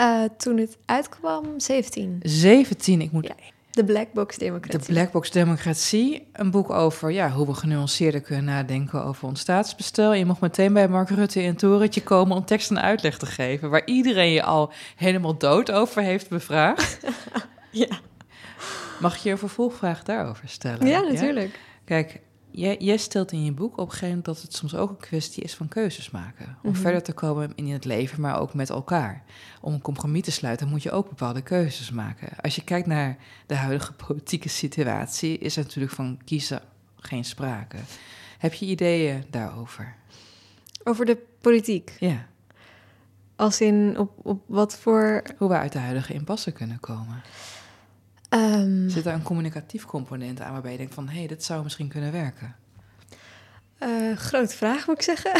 Uh, 0.00 0.22
toen 0.36 0.56
het 0.56 0.76
uitkwam, 0.84 1.44
17. 1.60 2.20
17, 2.22 3.00
ik 3.00 3.12
moet... 3.12 3.26
Ja. 3.26 3.34
De 3.74 3.84
Black 3.84 4.12
Box 4.12 4.38
Democratie. 4.38 4.86
De 4.86 4.92
Black 4.92 5.12
Box 5.12 5.30
Democratie, 5.30 6.26
een 6.32 6.50
boek 6.50 6.70
over 6.70 7.10
ja, 7.10 7.30
hoe 7.30 7.46
we 7.46 7.54
genuanceerder 7.54 8.20
kunnen 8.20 8.44
nadenken 8.44 9.04
over 9.04 9.28
ons 9.28 9.40
staatsbestel. 9.40 10.12
Je 10.12 10.24
mocht 10.24 10.40
meteen 10.40 10.72
bij 10.72 10.88
Mark 10.88 11.10
Rutte 11.10 11.42
in 11.42 11.48
het 11.48 11.58
torentje 11.58 12.02
komen 12.02 12.36
om 12.36 12.44
tekst 12.44 12.70
en 12.70 12.82
uitleg 12.82 13.18
te 13.18 13.26
geven, 13.26 13.70
waar 13.70 13.86
iedereen 13.86 14.30
je 14.30 14.42
al 14.42 14.72
helemaal 14.96 15.38
dood 15.38 15.70
over 15.70 16.02
heeft 16.02 16.28
bevraagd. 16.28 16.98
ja. 17.70 17.98
Mag 19.00 19.14
ik 19.14 19.20
je 19.20 19.30
een 19.30 19.38
vervolgvraag 19.38 20.02
daarover 20.02 20.48
stellen? 20.48 20.86
Ja, 20.86 21.00
natuurlijk. 21.00 21.52
Ja? 21.52 21.58
Kijk, 21.84 22.20
jij, 22.54 22.76
jij, 22.78 22.96
stelt 22.96 23.32
in 23.32 23.44
je 23.44 23.52
boek 23.52 23.72
op 23.72 23.78
een 23.78 23.84
gegeven 23.84 24.08
moment 24.08 24.24
dat 24.24 24.42
het 24.42 24.54
soms 24.54 24.74
ook 24.74 24.90
een 24.90 24.96
kwestie 24.96 25.42
is 25.42 25.54
van 25.54 25.68
keuzes 25.68 26.10
maken. 26.10 26.56
Om 26.62 26.70
Mhm. 26.70 26.80
verder 26.80 27.02
te 27.02 27.12
komen 27.12 27.52
in 27.54 27.68
het 27.72 27.84
leven, 27.84 28.20
maar 28.20 28.40
ook 28.40 28.54
met 28.54 28.70
elkaar. 28.70 29.22
Om 29.60 29.72
een 29.72 29.80
compromis 29.82 30.22
te 30.22 30.30
sluiten 30.30 30.68
moet 30.68 30.82
je 30.82 30.90
ook 30.90 31.08
bepaalde 31.08 31.42
keuzes 31.42 31.90
maken. 31.90 32.28
Als 32.40 32.54
je 32.56 32.64
kijkt 32.64 32.86
naar 32.86 33.16
de 33.46 33.54
huidige 33.54 33.92
politieke 34.06 34.48
situatie, 34.48 35.38
is 35.38 35.56
er 35.56 35.62
natuurlijk 35.62 35.94
van 35.94 36.18
kiezen 36.24 36.60
geen 36.96 37.24
sprake. 37.24 37.76
Heb 38.38 38.52
je 38.54 38.66
ideeën 38.66 39.24
daarover? 39.30 39.94
Over 40.84 41.06
de 41.06 41.18
politiek? 41.40 41.96
Ja. 42.00 42.26
Als 43.36 43.60
in 43.60 43.98
op, 43.98 44.10
op 44.22 44.42
wat 44.46 44.76
voor. 44.76 45.22
Hoe 45.38 45.48
we 45.48 45.54
uit 45.54 45.72
de 45.72 45.78
huidige 45.78 46.12
impasse 46.14 46.52
kunnen 46.52 46.80
komen. 46.80 47.22
Um, 48.34 48.90
Zit 48.90 49.04
daar 49.04 49.14
een 49.14 49.22
communicatief 49.22 49.84
component 49.84 50.40
aan 50.40 50.52
waarbij 50.52 50.72
je 50.72 50.78
denkt 50.78 50.94
van 50.94 51.08
hé, 51.08 51.18
hey, 51.18 51.26
dit 51.26 51.44
zou 51.44 51.62
misschien 51.62 51.88
kunnen 51.88 52.12
werken? 52.12 52.54
Uh, 53.82 54.16
grote 54.16 54.56
vraag, 54.56 54.86
moet 54.86 54.96
ik 54.96 55.02
zeggen. 55.02 55.32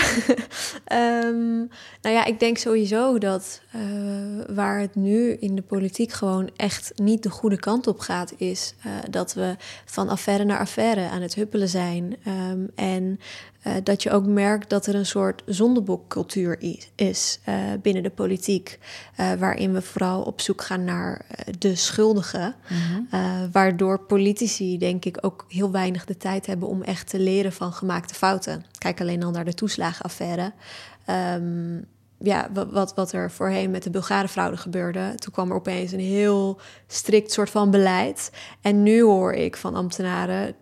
um, 1.27 1.57
nou 2.03 2.15
ja, 2.15 2.25
ik 2.25 2.41
denk 2.41 2.59
sowieso 2.59 3.19
dat 3.19 3.61
uh, 3.77 4.45
waar 4.55 4.81
het 4.81 4.95
nu 4.95 5.33
in 5.33 5.55
de 5.55 5.63
politiek 5.63 6.13
gewoon 6.13 6.51
echt 6.57 6.93
niet 6.95 7.23
de 7.23 7.31
goede 7.31 7.59
kant 7.59 7.87
op 7.87 7.99
gaat, 7.99 8.35
is 8.37 8.75
uh, 8.87 8.93
dat 9.11 9.35
we 9.35 9.57
van 9.85 10.09
affaire 10.09 10.45
naar 10.45 10.59
affaire 10.59 11.09
aan 11.09 11.23
het 11.23 11.35
huppelen 11.35 11.69
zijn. 11.69 12.17
Um, 12.27 12.71
en 12.75 13.21
uh, 13.67 13.73
dat 13.83 14.03
je 14.03 14.11
ook 14.11 14.27
merkt 14.27 14.71
dat 14.71 14.87
er 14.87 14.95
een 14.95 15.07
soort 15.07 15.43
zondebokcultuur 15.47 16.59
is, 16.95 17.41
uh, 17.49 17.55
binnen 17.83 18.03
de 18.03 18.11
politiek, 18.11 18.79
uh, 19.21 19.33
waarin 19.33 19.73
we 19.73 19.83
vooral 19.83 20.23
op 20.23 20.41
zoek 20.41 20.63
gaan 20.63 20.85
naar 20.85 21.27
de 21.59 21.75
schuldigen, 21.75 22.55
mm-hmm. 22.69 23.09
waardoor 23.53 23.99
politici 23.99 24.79
denk 24.79 25.05
ik 25.05 25.19
ook 25.21 25.45
heel 25.49 25.71
weinig 25.71 26.05
de 26.05 26.17
tijd 26.17 26.47
hebben 26.47 26.69
om 26.69 26.83
echt 26.83 27.09
te 27.09 27.19
leren 27.19 27.53
van 27.53 27.73
gemaakte 27.73 28.15
fouten. 28.15 28.65
Kijk 28.79 29.01
alleen 29.01 29.23
al 29.23 29.31
naar 29.31 29.45
de 29.45 29.55
toeslagenaffaire. 29.55 30.53
Um, 31.11 31.87
ja, 32.19 32.49
wat, 32.71 32.95
wat 32.95 33.13
er 33.13 33.31
voorheen 33.31 33.71
met 33.71 33.83
de 33.83 33.91
Bulgarenfraude 33.91 34.57
gebeurde. 34.57 35.13
Toen 35.15 35.33
kwam 35.33 35.51
er 35.51 35.57
opeens 35.57 35.93
een 35.93 36.01
heel 36.01 36.61
strikt 36.87 37.33
soort 37.33 37.51
van 37.51 37.71
beleid. 37.71 38.31
En 38.61 38.83
nu 38.83 39.03
hoor 39.03 39.33
ik 39.33 39.57
van 39.57 39.75
ambtenaren 39.75 40.55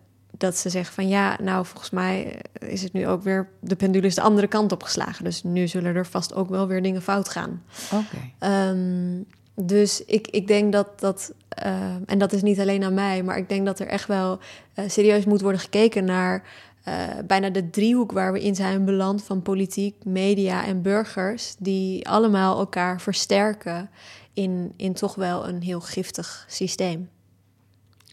dat 0.43 0.57
ze 0.57 0.69
zeggen 0.69 0.95
van 0.95 1.09
ja, 1.09 1.39
nou 1.43 1.67
volgens 1.67 1.91
mij 1.91 2.41
is 2.59 2.83
het 2.83 2.93
nu 2.93 3.07
ook 3.07 3.23
weer 3.23 3.49
de 3.61 3.77
pendule 3.77 4.07
is 4.07 4.15
de 4.15 4.21
andere 4.21 4.47
kant 4.47 4.73
op 4.73 4.83
geslagen. 4.83 5.25
Dus 5.25 5.43
nu 5.43 5.69
zullen 5.69 5.95
er 5.95 6.07
vast 6.07 6.35
ook 6.35 6.49
wel 6.49 6.67
weer 6.67 6.83
dingen 6.83 7.03
fout 7.03 7.29
gaan. 7.29 7.63
Oké. 7.93 8.05
Okay. 8.39 8.69
Um, 8.69 9.27
dus 9.55 10.05
ik, 10.05 10.29
ik 10.29 10.47
denk 10.47 10.73
dat 10.73 11.01
dat, 11.01 11.33
uh, 11.67 11.95
en 12.07 12.19
dat 12.19 12.33
is 12.33 12.43
niet 12.43 12.61
alleen 12.61 12.85
aan 12.85 12.95
mij, 12.95 13.23
maar 13.23 13.37
ik 13.37 13.49
denk 13.49 13.67
dat 13.67 13.79
er 13.79 13.87
echt 13.87 14.07
wel 14.07 14.39
uh, 14.75 14.89
serieus 14.89 15.25
moet 15.25 15.41
worden 15.41 15.61
gekeken 15.61 16.05
naar 16.05 16.45
uh, 16.89 16.95
bijna 17.27 17.51
de 17.51 17.71
driehoek 17.71 18.13
waar 18.13 18.33
we 18.33 18.43
in 18.43 18.55
zijn 18.55 18.85
beland 18.85 19.25
van 19.25 19.43
politiek, 19.43 20.05
media 20.05 20.65
en 20.65 20.83
burgers, 20.83 21.55
die 21.59 22.09
allemaal 22.09 22.59
elkaar 22.59 23.01
versterken 23.01 23.91
in, 24.33 24.73
in 24.77 24.93
toch 24.93 25.15
wel 25.15 25.49
een 25.49 25.63
heel 25.63 25.81
giftig 25.81 26.45
systeem. 26.49 27.09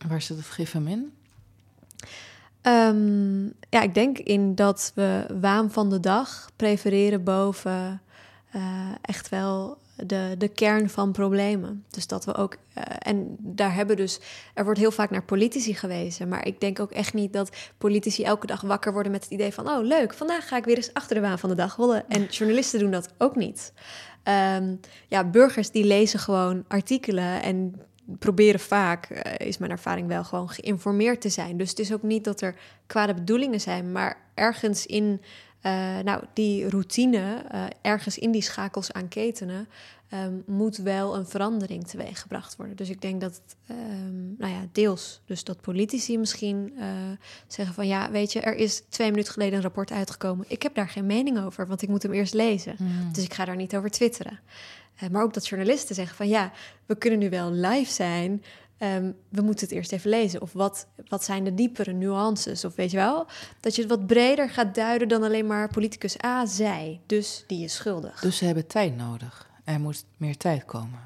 Waar 0.07 0.21
zit 0.21 0.37
het 0.37 0.45
gif 0.45 0.71
hem 0.71 0.87
in? 0.87 1.11
Um, 2.63 3.53
ja, 3.69 3.81
ik 3.81 3.93
denk 3.93 4.17
in 4.17 4.55
dat 4.55 4.91
we 4.95 5.25
waan 5.39 5.71
van 5.71 5.89
de 5.89 5.99
dag 5.99 6.49
prefereren 6.55 7.23
boven 7.23 8.01
uh, 8.55 8.61
echt 9.01 9.29
wel 9.29 9.77
de, 9.95 10.35
de 10.37 10.47
kern 10.47 10.89
van 10.89 11.11
problemen. 11.11 11.85
Dus 11.89 12.07
dat 12.07 12.25
we 12.25 12.35
ook, 12.35 12.57
uh, 12.77 12.83
en 12.99 13.35
daar 13.39 13.73
hebben 13.73 13.95
dus, 13.95 14.19
er 14.53 14.63
wordt 14.63 14.79
heel 14.79 14.91
vaak 14.91 15.09
naar 15.09 15.23
politici 15.23 15.73
gewezen, 15.73 16.27
maar 16.27 16.47
ik 16.47 16.59
denk 16.59 16.79
ook 16.79 16.91
echt 16.91 17.13
niet 17.13 17.33
dat 17.33 17.57
politici 17.77 18.23
elke 18.23 18.47
dag 18.47 18.61
wakker 18.61 18.93
worden 18.93 19.11
met 19.11 19.23
het 19.23 19.31
idee 19.31 19.53
van, 19.53 19.69
oh 19.69 19.85
leuk, 19.85 20.13
vandaag 20.13 20.47
ga 20.47 20.57
ik 20.57 20.65
weer 20.65 20.75
eens 20.75 20.93
achter 20.93 21.15
de 21.15 21.21
waan 21.21 21.39
van 21.39 21.49
de 21.49 21.55
dag 21.55 21.75
rollen. 21.75 22.09
En 22.09 22.25
journalisten 22.25 22.79
doen 22.79 22.91
dat 22.91 23.09
ook 23.17 23.35
niet. 23.35 23.73
Um, 24.57 24.79
ja, 25.07 25.23
burgers 25.23 25.71
die 25.71 25.85
lezen 25.85 26.19
gewoon 26.19 26.65
artikelen 26.67 27.41
en 27.41 27.81
proberen 28.19 28.59
vaak, 28.59 29.09
uh, 29.09 29.47
is 29.47 29.57
mijn 29.57 29.71
ervaring 29.71 30.07
wel, 30.07 30.23
gewoon 30.23 30.49
geïnformeerd 30.49 31.21
te 31.21 31.29
zijn. 31.29 31.57
Dus 31.57 31.69
het 31.69 31.79
is 31.79 31.93
ook 31.93 32.03
niet 32.03 32.23
dat 32.23 32.41
er 32.41 32.55
kwade 32.87 33.13
bedoelingen 33.13 33.61
zijn, 33.61 33.91
maar 33.91 34.17
ergens 34.33 34.85
in 34.85 35.21
uh, 35.65 35.99
nou, 35.99 36.23
die 36.33 36.69
routine, 36.69 37.43
uh, 37.53 37.63
ergens 37.81 38.17
in 38.17 38.31
die 38.31 38.41
schakels 38.41 38.91
aan 38.91 39.07
ketenen, 39.07 39.67
um, 40.13 40.43
moet 40.45 40.77
wel 40.77 41.15
een 41.15 41.27
verandering 41.27 41.87
teweeggebracht 41.87 42.55
worden. 42.55 42.75
Dus 42.75 42.89
ik 42.89 43.01
denk 43.01 43.21
dat, 43.21 43.41
het, 43.43 43.77
um, 43.77 44.35
nou 44.37 44.53
ja, 44.53 44.59
deels, 44.71 45.21
dus 45.25 45.43
dat 45.43 45.61
politici 45.61 46.17
misschien 46.17 46.73
uh, 46.77 46.85
zeggen 47.47 47.75
van 47.75 47.87
ja, 47.87 48.11
weet 48.11 48.33
je, 48.33 48.39
er 48.39 48.55
is 48.55 48.83
twee 48.89 49.09
minuten 49.09 49.33
geleden 49.33 49.55
een 49.55 49.61
rapport 49.61 49.91
uitgekomen. 49.91 50.45
Ik 50.47 50.63
heb 50.63 50.75
daar 50.75 50.89
geen 50.89 51.05
mening 51.05 51.39
over, 51.39 51.67
want 51.67 51.81
ik 51.81 51.89
moet 51.89 52.03
hem 52.03 52.13
eerst 52.13 52.33
lezen. 52.33 52.75
Mm. 52.77 53.13
Dus 53.13 53.23
ik 53.23 53.33
ga 53.33 53.45
daar 53.45 53.55
niet 53.55 53.75
over 53.75 53.89
twitteren. 53.89 54.39
Maar 55.11 55.23
ook 55.23 55.33
dat 55.33 55.47
journalisten 55.47 55.95
zeggen 55.95 56.15
van 56.15 56.27
ja, 56.27 56.51
we 56.85 56.95
kunnen 56.95 57.19
nu 57.19 57.29
wel 57.29 57.51
live 57.51 57.91
zijn. 57.91 58.43
Um, 58.83 59.15
we 59.29 59.41
moeten 59.41 59.67
het 59.67 59.75
eerst 59.75 59.91
even 59.91 60.09
lezen. 60.09 60.41
Of 60.41 60.53
wat, 60.53 60.87
wat 61.07 61.23
zijn 61.23 61.43
de 61.43 61.53
diepere 61.53 61.93
nuances? 61.93 62.65
Of 62.65 62.75
weet 62.75 62.91
je 62.91 62.97
wel, 62.97 63.25
dat 63.59 63.75
je 63.75 63.81
het 63.81 63.89
wat 63.89 64.07
breder 64.07 64.49
gaat 64.49 64.75
duiden 64.75 65.07
dan 65.07 65.23
alleen 65.23 65.47
maar 65.47 65.67
politicus 65.67 66.23
A 66.23 66.45
zei. 66.45 66.99
Dus 67.05 67.43
die 67.47 67.63
is 67.63 67.75
schuldig. 67.75 68.19
Dus 68.19 68.37
ze 68.37 68.45
hebben 68.45 68.67
tijd 68.67 68.95
nodig. 68.95 69.49
Er 69.63 69.79
moet 69.79 70.05
meer 70.17 70.37
tijd 70.37 70.65
komen. 70.65 70.99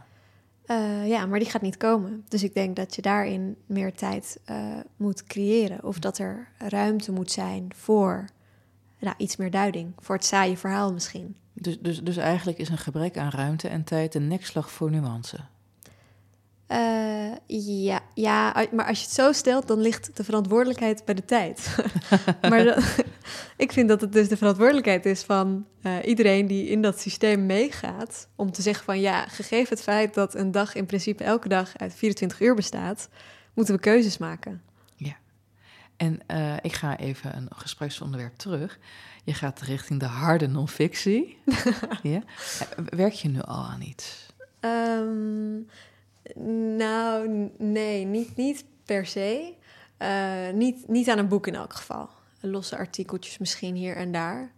Uh, 0.68 1.08
ja, 1.08 1.26
maar 1.26 1.40
die 1.40 1.50
gaat 1.50 1.62
niet 1.62 1.78
komen. 1.78 2.26
Dus 2.28 2.44
ik 2.44 2.54
denk 2.54 2.76
dat 2.76 2.96
je 2.96 3.02
daarin 3.02 3.56
meer 3.66 3.94
tijd 3.94 4.40
uh, 4.50 4.78
moet 4.98 5.24
creëren. 5.24 5.84
Of 5.84 6.00
dat 6.00 6.18
er 6.18 6.48
ruimte 6.58 7.12
moet 7.12 7.32
zijn 7.32 7.68
voor 7.76 8.26
nou, 9.04 9.16
iets 9.18 9.36
meer 9.36 9.52
duiding. 9.52 9.94
Voor 10.00 10.16
het 10.16 10.26
saaie 10.26 10.58
verhaal 10.58 10.94
misschien. 10.94 11.36
Dus, 11.54 11.80
dus, 11.80 12.02
dus 12.02 12.18
eigenlijk 12.18 12.58
is 12.58 12.70
een 12.70 12.78
gebrek 12.78 13.18
aan 13.18 13.30
ruimte 13.30 13.68
en 13.68 13.84
tijd 13.84 14.16
een 14.16 14.28
nekslag 14.28 14.72
voor 14.72 14.92
nuance. 14.92 15.38
Uh, 16.68 17.32
ja, 17.86 18.02
ja, 18.13 18.66
maar 18.72 18.86
als 18.88 19.00
je 19.00 19.06
het 19.06 19.13
zo 19.13 19.32
stelt, 19.32 19.68
dan 19.68 19.80
ligt 19.80 20.18
de 20.18 20.24
verantwoordelijkheid 20.24 21.06
bij 21.06 21.16
de 21.16 21.26
tijd. 21.26 21.76
maar, 22.50 22.63
dat, 22.63 22.84
ik 23.58 23.72
vind 23.72 23.88
dat 23.88 24.02
het 24.02 24.13
dus 24.13 24.28
de 24.28 24.38
verantwoordelijkheid 24.38 25.06
is 25.06 25.22
van 25.22 25.66
eh, 25.82 25.94
iedereen 26.06 26.48
die 26.48 26.68
in 26.68 26.82
dat 26.82 27.00
systeem 27.00 27.46
meegaat. 27.46 28.28
Om 28.36 28.52
te 28.52 28.62
zeggen 28.62 28.86
van 28.86 29.00
ja, 29.00 29.26
gegeven 29.28 29.70
het 29.70 29.84
feit 29.84 30.13
dat 30.13 30.36
een 30.36 30.52
dag 30.52 30.76
in 30.76 30.86
principe 30.86 31.24
elke 31.24 31.48
dag 31.48 31.78
uit 31.78 31.94
24 31.94 32.42
uur 32.42 32.56
bestaat, 32.56 33.10
moeten 33.54 33.76
we 33.76 33.82
keuzes 33.82 34.18
maken. 34.18 34.62
En 35.98 36.20
uh, 36.32 36.56
ik 36.62 36.74
ga 36.74 36.98
even 36.98 37.36
een 37.36 37.48
gespreksonderwerp 37.56 38.36
terug. 38.36 38.80
Je 39.24 39.34
gaat 39.34 39.62
richting 39.62 40.00
de 40.00 40.06
harde 40.06 40.48
non-fictie. 40.48 41.38
ja. 42.04 42.22
Werk 42.86 43.14
je 43.14 43.28
nu 43.30 43.42
al 43.42 43.64
aan 43.64 43.82
iets? 43.82 44.34
Um, 44.60 45.68
nou, 46.78 47.50
nee, 47.58 48.06
niet, 48.06 48.36
niet 48.36 48.66
per 48.86 49.06
se. 49.06 49.54
Uh, 50.00 50.50
niet, 50.54 50.88
niet 50.88 51.10
aan 51.10 51.18
een 51.18 51.28
boek 51.28 51.48
in 51.48 51.56
elk 51.56 51.74
geval. 51.74 52.10
Losse 52.40 52.78
artikeltjes 52.78 53.38
misschien 53.38 53.76
hier 53.76 53.96
en 53.96 54.12
daar. 54.12 54.52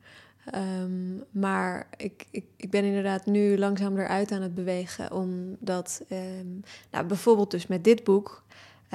Um, 0.55 1.23
maar 1.31 1.87
ik, 1.97 2.25
ik, 2.31 2.45
ik 2.57 2.69
ben 2.69 2.83
inderdaad 2.83 3.25
nu 3.25 3.57
langzaam 3.57 3.97
eruit 3.97 4.31
aan 4.31 4.41
het 4.41 4.55
bewegen. 4.55 5.11
Omdat, 5.11 6.01
um, 6.11 6.63
nou, 6.91 7.05
bijvoorbeeld 7.05 7.51
dus 7.51 7.67
met 7.67 7.83
dit 7.83 8.03
boek... 8.03 8.43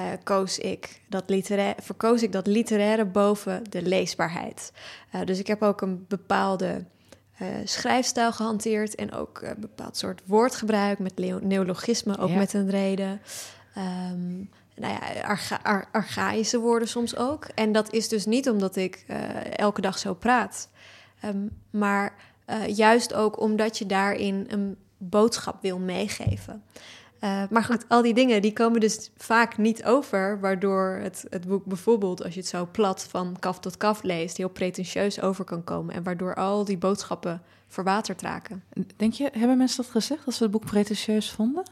Uh, 0.01 0.07
koos 0.23 0.57
ik 0.57 1.01
dat 1.09 1.23
literaire, 1.27 1.81
verkoos 1.81 2.23
ik 2.23 2.31
dat 2.31 2.47
literaire 2.47 3.05
boven 3.05 3.63
de 3.69 3.81
leesbaarheid. 3.81 4.71
Uh, 5.15 5.21
dus 5.25 5.39
ik 5.39 5.47
heb 5.47 5.61
ook 5.61 5.81
een 5.81 6.05
bepaalde 6.07 6.85
uh, 7.41 7.47
schrijfstijl 7.63 8.31
gehanteerd 8.31 8.95
en 8.95 9.13
ook 9.13 9.41
een 9.41 9.59
bepaald 9.59 9.97
soort 9.97 10.21
woordgebruik 10.25 10.99
met 10.99 11.17
neologisme, 11.41 12.17
ook 12.17 12.29
ja. 12.29 12.35
met 12.35 12.53
een 12.53 12.69
reden. 12.69 13.21
Um, 13.77 14.49
nou 14.75 14.93
ja, 14.93 15.21
archa 15.21 15.59
ar 15.63 15.87
archaïsche 15.91 16.59
woorden 16.59 16.87
soms 16.87 17.15
ook. 17.15 17.45
En 17.55 17.71
dat 17.71 17.93
is 17.93 18.07
dus 18.07 18.25
niet 18.25 18.49
omdat 18.49 18.75
ik 18.75 19.05
elke 19.55 19.81
dag 19.81 19.97
zo 19.97 20.13
praat, 20.13 20.69
um, 21.25 21.49
maar 21.69 22.13
juist 22.67 23.13
ook 23.13 23.39
omdat 23.39 23.77
je 23.77 23.85
daarin 23.85 24.45
een 24.49 24.77
boodschap 24.97 25.61
wil 25.61 25.79
meegeven. 25.79 26.63
Uh, 27.23 27.43
maar 27.49 27.63
goed, 27.63 27.85
al 27.87 28.01
die 28.01 28.13
dingen 28.13 28.41
die 28.41 28.53
komen 28.53 28.79
dus 28.79 29.11
vaak 29.17 29.57
niet 29.57 29.83
over, 29.83 30.39
waardoor 30.39 30.99
het, 31.01 31.25
het 31.29 31.47
boek 31.47 31.65
bijvoorbeeld, 31.65 32.23
als 32.23 32.33
je 32.33 32.39
het 32.39 32.49
zo 32.49 32.67
plat 32.71 33.03
van 33.09 33.35
kaf 33.39 33.59
tot 33.59 33.77
kaf 33.77 34.03
leest, 34.03 34.37
heel 34.37 34.49
pretentieus 34.49 35.21
over 35.21 35.45
kan 35.45 35.63
komen. 35.63 35.95
En 35.95 36.03
waardoor 36.03 36.35
al 36.35 36.65
die 36.65 36.77
boodschappen 36.77 37.41
verwaterd 37.67 38.21
raken. 38.21 38.63
Denk 38.95 39.13
je, 39.13 39.29
hebben 39.33 39.57
mensen 39.57 39.83
dat 39.83 39.91
gezegd, 39.91 40.25
dat 40.25 40.33
ze 40.33 40.43
het 40.43 40.51
boek 40.51 40.65
pretentieus 40.65 41.31
vonden? 41.31 41.63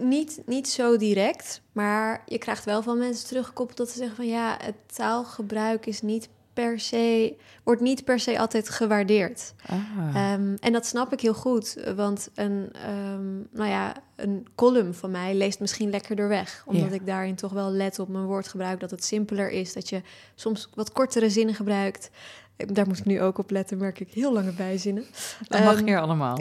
Niet, 0.00 0.42
niet 0.46 0.68
zo 0.68 0.96
direct, 0.96 1.62
maar 1.72 2.22
je 2.26 2.38
krijgt 2.38 2.64
wel 2.64 2.82
van 2.82 2.98
mensen 2.98 3.26
teruggekoppeld 3.26 3.78
dat 3.78 3.90
ze 3.90 3.98
zeggen 3.98 4.16
van 4.16 4.26
ja, 4.26 4.56
het 4.62 4.76
taalgebruik 4.94 5.86
is 5.86 6.02
niet 6.02 6.28
per 6.52 6.80
se, 6.80 7.36
wordt 7.62 7.80
niet 7.80 8.04
per 8.04 8.20
se 8.20 8.38
altijd 8.38 8.68
gewaardeerd. 8.68 9.54
Ah. 9.66 10.32
Um, 10.32 10.56
en 10.60 10.72
dat 10.72 10.86
snap 10.86 11.12
ik 11.12 11.20
heel 11.20 11.34
goed, 11.34 11.76
want 11.96 12.30
een, 12.34 12.72
um, 12.88 13.48
nou 13.50 13.68
ja, 13.68 13.94
een 14.16 14.46
column 14.54 14.94
van 14.94 15.10
mij 15.10 15.34
leest 15.34 15.60
misschien 15.60 15.90
lekkerder 15.90 16.28
weg. 16.28 16.62
Omdat 16.66 16.88
ja. 16.88 16.94
ik 16.94 17.06
daarin 17.06 17.34
toch 17.34 17.52
wel 17.52 17.70
let 17.70 17.98
op 17.98 18.08
mijn 18.08 18.24
woordgebruik, 18.24 18.80
dat 18.80 18.90
het 18.90 19.04
simpeler 19.04 19.50
is, 19.50 19.72
dat 19.72 19.88
je 19.88 20.02
soms 20.34 20.68
wat 20.74 20.92
kortere 20.92 21.30
zinnen 21.30 21.54
gebruikt. 21.54 22.10
Daar 22.56 22.86
moet 22.86 22.98
ik 22.98 23.04
nu 23.04 23.22
ook 23.22 23.38
op 23.38 23.50
letten, 23.50 23.78
merk 23.78 24.00
ik 24.00 24.10
heel 24.12 24.32
lange 24.32 24.52
bijzinnen. 24.52 25.04
Dat 25.48 25.64
mag 25.64 25.80
hier 25.80 26.00
allemaal. 26.00 26.36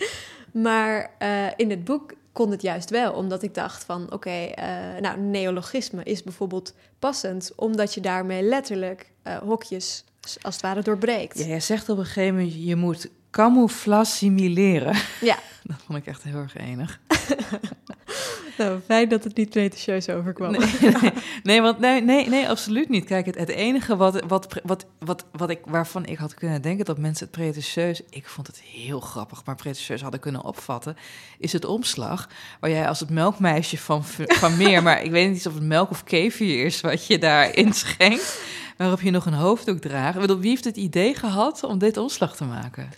maar 0.52 1.10
uh, 1.22 1.46
in 1.56 1.70
het 1.70 1.84
boek 1.84 2.12
kon 2.32 2.50
het 2.50 2.62
juist 2.62 2.90
wel, 2.90 3.12
omdat 3.12 3.42
ik 3.42 3.54
dacht 3.54 3.84
van 3.84 4.02
oké, 4.04 4.14
okay, 4.14 4.54
uh, 4.58 5.00
nou 5.00 5.20
neologisme 5.20 6.02
is 6.02 6.22
bijvoorbeeld 6.22 6.74
passend, 6.98 7.52
omdat 7.56 7.94
je 7.94 8.00
daarmee 8.00 8.42
letterlijk 8.42 9.11
uh, 9.24 9.36
hokjes 9.36 10.04
als 10.42 10.54
het 10.54 10.62
ware 10.62 10.82
doorbreekt. 10.82 11.38
Ja, 11.38 11.44
jij 11.44 11.60
zegt 11.60 11.88
op 11.88 11.98
een 11.98 12.04
gegeven 12.04 12.34
moment 12.34 12.54
je 12.64 12.76
moet 12.76 13.08
camouflasimileren. 13.30 14.96
Ja. 15.20 15.38
Dat 15.62 15.76
vond 15.86 15.98
ik 15.98 16.06
echt 16.06 16.22
heel 16.22 16.36
erg 16.36 16.56
enig. 16.56 17.00
nou, 18.58 18.80
fijn 18.86 19.08
dat 19.08 19.24
het 19.24 19.36
niet 19.36 19.50
pretentieus 19.50 20.08
overkwam. 20.08 20.56
Nee, 21.42 21.62
want, 21.62 21.78
nee, 21.78 22.02
nee, 22.02 22.28
nee, 22.28 22.48
absoluut 22.48 22.88
niet. 22.88 23.04
Kijk, 23.04 23.26
het, 23.26 23.48
enige 23.48 23.96
wat, 23.96 24.22
wat, 24.26 24.60
wat, 24.62 24.86
wat, 24.98 25.24
wat 25.32 25.50
ik, 25.50 25.58
waarvan 25.64 26.06
ik 26.06 26.18
had 26.18 26.34
kunnen 26.34 26.62
denken 26.62 26.84
dat 26.84 26.98
mensen 26.98 27.26
het 27.26 27.36
pretentieus... 27.36 28.02
Ik 28.10 28.28
vond 28.28 28.46
het 28.46 28.60
heel 28.60 29.00
grappig, 29.00 29.44
maar 29.44 29.54
pretentieus 29.54 30.02
hadden 30.02 30.20
kunnen 30.20 30.44
opvatten... 30.44 30.96
is 31.38 31.52
het 31.52 31.64
omslag 31.64 32.28
waar 32.60 32.70
jij 32.70 32.88
als 32.88 33.00
het 33.00 33.10
melkmeisje 33.10 33.78
van, 33.78 34.04
van 34.04 34.56
meer... 34.56 34.82
maar 34.82 35.02
ik 35.02 35.10
weet 35.10 35.30
niet 35.30 35.46
of 35.46 35.54
het 35.54 35.62
melk 35.62 35.90
of 35.90 36.04
kefir 36.04 36.64
is 36.64 36.80
wat 36.80 37.06
je 37.06 37.18
daar 37.18 37.54
inschenkt... 37.54 38.40
waarop 38.76 39.00
je 39.00 39.10
nog 39.10 39.26
een 39.26 39.32
hoofddoek 39.32 39.78
draagt. 39.78 40.26
Wie 40.26 40.48
heeft 40.48 40.64
het 40.64 40.76
idee 40.76 41.14
gehad 41.14 41.64
om 41.64 41.78
dit 41.78 41.96
omslag 41.96 42.36
te 42.36 42.44
maken? 42.44 42.90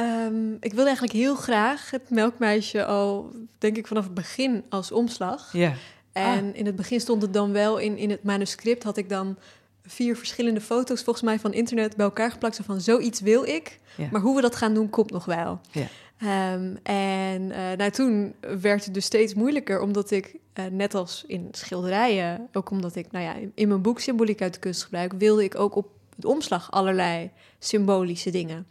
Um, 0.00 0.56
ik 0.60 0.70
wilde 0.70 0.84
eigenlijk 0.84 1.12
heel 1.12 1.34
graag 1.34 1.90
het 1.90 2.10
melkmeisje 2.10 2.84
al, 2.84 3.30
denk 3.58 3.76
ik, 3.76 3.86
vanaf 3.86 4.04
het 4.04 4.14
begin 4.14 4.64
als 4.68 4.92
omslag. 4.92 5.52
Ja. 5.52 5.74
En 6.12 6.50
ah. 6.50 6.58
in 6.58 6.66
het 6.66 6.76
begin 6.76 7.00
stond 7.00 7.22
het 7.22 7.32
dan 7.32 7.52
wel 7.52 7.78
in, 7.78 7.96
in 7.96 8.10
het 8.10 8.22
manuscript, 8.22 8.82
had 8.82 8.96
ik 8.96 9.08
dan 9.08 9.36
vier 9.86 10.16
verschillende 10.16 10.60
foto's 10.60 11.02
volgens 11.02 11.24
mij 11.24 11.38
van 11.38 11.52
internet 11.52 11.96
bij 11.96 12.04
elkaar 12.04 12.30
geplakt. 12.30 12.56
Zo 12.56 12.62
van, 12.62 12.80
zoiets 12.80 13.20
wil 13.20 13.44
ik, 13.44 13.78
maar 14.10 14.20
hoe 14.20 14.36
we 14.36 14.40
dat 14.40 14.56
gaan 14.56 14.74
doen 14.74 14.90
komt 14.90 15.10
nog 15.10 15.24
wel. 15.24 15.60
Ja. 15.70 15.86
Um, 16.52 16.78
en 16.82 17.42
uh, 17.42 17.72
nou, 17.76 17.90
toen 17.90 18.34
werd 18.60 18.84
het 18.84 18.94
dus 18.94 19.04
steeds 19.04 19.34
moeilijker, 19.34 19.80
omdat 19.80 20.10
ik, 20.10 20.36
uh, 20.54 20.64
net 20.70 20.94
als 20.94 21.24
in 21.26 21.48
schilderijen, 21.50 22.48
ook 22.52 22.70
omdat 22.70 22.96
ik 22.96 23.10
nou 23.10 23.24
ja, 23.24 23.34
in, 23.34 23.52
in 23.54 23.68
mijn 23.68 23.82
boek 23.82 24.00
Symboliek 24.00 24.42
uit 24.42 24.54
de 24.54 24.60
kunst 24.60 24.82
gebruik, 24.82 25.12
wilde 25.18 25.44
ik 25.44 25.54
ook 25.54 25.74
op 25.74 25.88
het 26.16 26.24
omslag 26.24 26.70
allerlei 26.70 27.30
symbolische 27.58 28.30
dingen. 28.30 28.66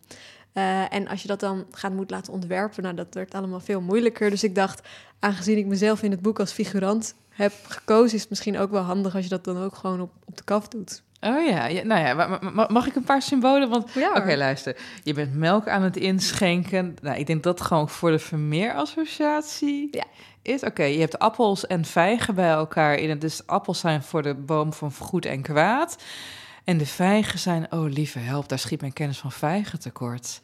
Uh, 0.53 0.93
en 0.93 1.07
als 1.07 1.21
je 1.21 1.27
dat 1.27 1.39
dan 1.39 1.65
gaat 1.71 1.93
moet 1.93 2.09
laten 2.09 2.33
ontwerpen, 2.33 2.83
nou, 2.83 2.95
dat 2.95 3.13
werd 3.13 3.33
allemaal 3.33 3.59
veel 3.59 3.81
moeilijker. 3.81 4.29
Dus 4.29 4.43
ik 4.43 4.55
dacht, 4.55 4.87
aangezien 5.19 5.57
ik 5.57 5.65
mezelf 5.65 6.03
in 6.03 6.11
het 6.11 6.21
boek 6.21 6.39
als 6.39 6.51
figurant 6.51 7.15
heb 7.29 7.53
gekozen, 7.67 8.15
is 8.15 8.21
het 8.21 8.29
misschien 8.29 8.57
ook 8.57 8.71
wel 8.71 8.81
handig 8.81 9.15
als 9.15 9.23
je 9.23 9.29
dat 9.29 9.43
dan 9.43 9.63
ook 9.63 9.75
gewoon 9.75 10.01
op, 10.01 10.11
op 10.25 10.37
de 10.37 10.43
kaf 10.43 10.67
doet. 10.67 11.03
Oh 11.21 11.45
ja, 11.47 11.65
ja 11.65 11.83
nou 11.83 12.01
ja, 12.05 12.39
mag 12.67 12.87
ik 12.87 12.95
een 12.95 13.03
paar 13.03 13.21
symbolen? 13.21 13.69
Want 13.69 13.91
ja, 13.93 14.09
oké, 14.09 14.17
okay, 14.17 14.37
luister. 14.37 14.77
Je 15.03 15.13
bent 15.13 15.35
melk 15.35 15.67
aan 15.67 15.81
het 15.81 15.97
inschenken. 15.97 16.95
Nou, 17.01 17.17
ik 17.17 17.27
denk 17.27 17.43
dat 17.43 17.61
gewoon 17.61 17.89
voor 17.89 18.11
de 18.11 18.19
Vermeer-associatie 18.19 19.87
ja. 19.91 20.03
is. 20.41 20.59
Oké, 20.59 20.67
okay, 20.67 20.93
je 20.93 20.99
hebt 20.99 21.19
appels 21.19 21.67
en 21.67 21.85
vijgen 21.85 22.35
bij 22.35 22.49
elkaar 22.49 22.95
in 22.95 23.09
het. 23.09 23.21
Dus 23.21 23.47
appels 23.47 23.79
zijn 23.79 24.03
voor 24.03 24.21
de 24.21 24.33
boom 24.33 24.73
van 24.73 24.93
goed 24.93 25.25
en 25.25 25.41
kwaad. 25.41 25.97
En 26.63 26.77
de 26.77 26.85
vijgen 26.85 27.39
zijn, 27.39 27.71
oh 27.71 27.89
lieve 27.89 28.19
help, 28.19 28.49
daar 28.49 28.59
schiet 28.59 28.81
mijn 28.81 28.93
kennis 28.93 29.17
van 29.17 29.31
vijgen 29.31 29.79
tekort. 29.79 30.41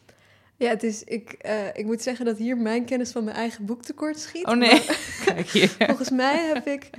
Ja, 0.55 0.69
het 0.69 0.83
is, 0.83 1.03
ik, 1.03 1.35
uh, 1.45 1.67
ik 1.67 1.85
moet 1.85 2.01
zeggen 2.01 2.25
dat 2.25 2.37
hier 2.37 2.57
mijn 2.57 2.85
kennis 2.85 3.11
van 3.11 3.23
mijn 3.23 3.35
eigen 3.35 3.65
boek 3.65 3.81
tekort 3.81 4.19
schiet. 4.19 4.45
Oh 4.45 4.55
nee, 4.55 4.85
kijk 5.25 5.49
hier. 5.49 5.69
Volgens 5.87 6.09
mij 6.09 6.45
heb 6.53 6.67
ik 6.67 6.89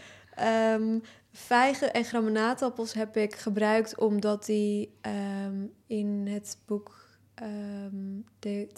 um, 0.72 1.02
vijgen 1.32 1.92
en 1.92 2.04
gramenaatappels 2.04 2.92
heb 2.92 3.16
ik 3.16 3.34
gebruikt 3.34 3.98
omdat 3.98 4.46
die 4.46 4.94
um, 5.46 5.72
in 5.86 6.26
het 6.28 6.58
boek 6.66 6.99
um, 7.42 8.24
de. 8.38 8.68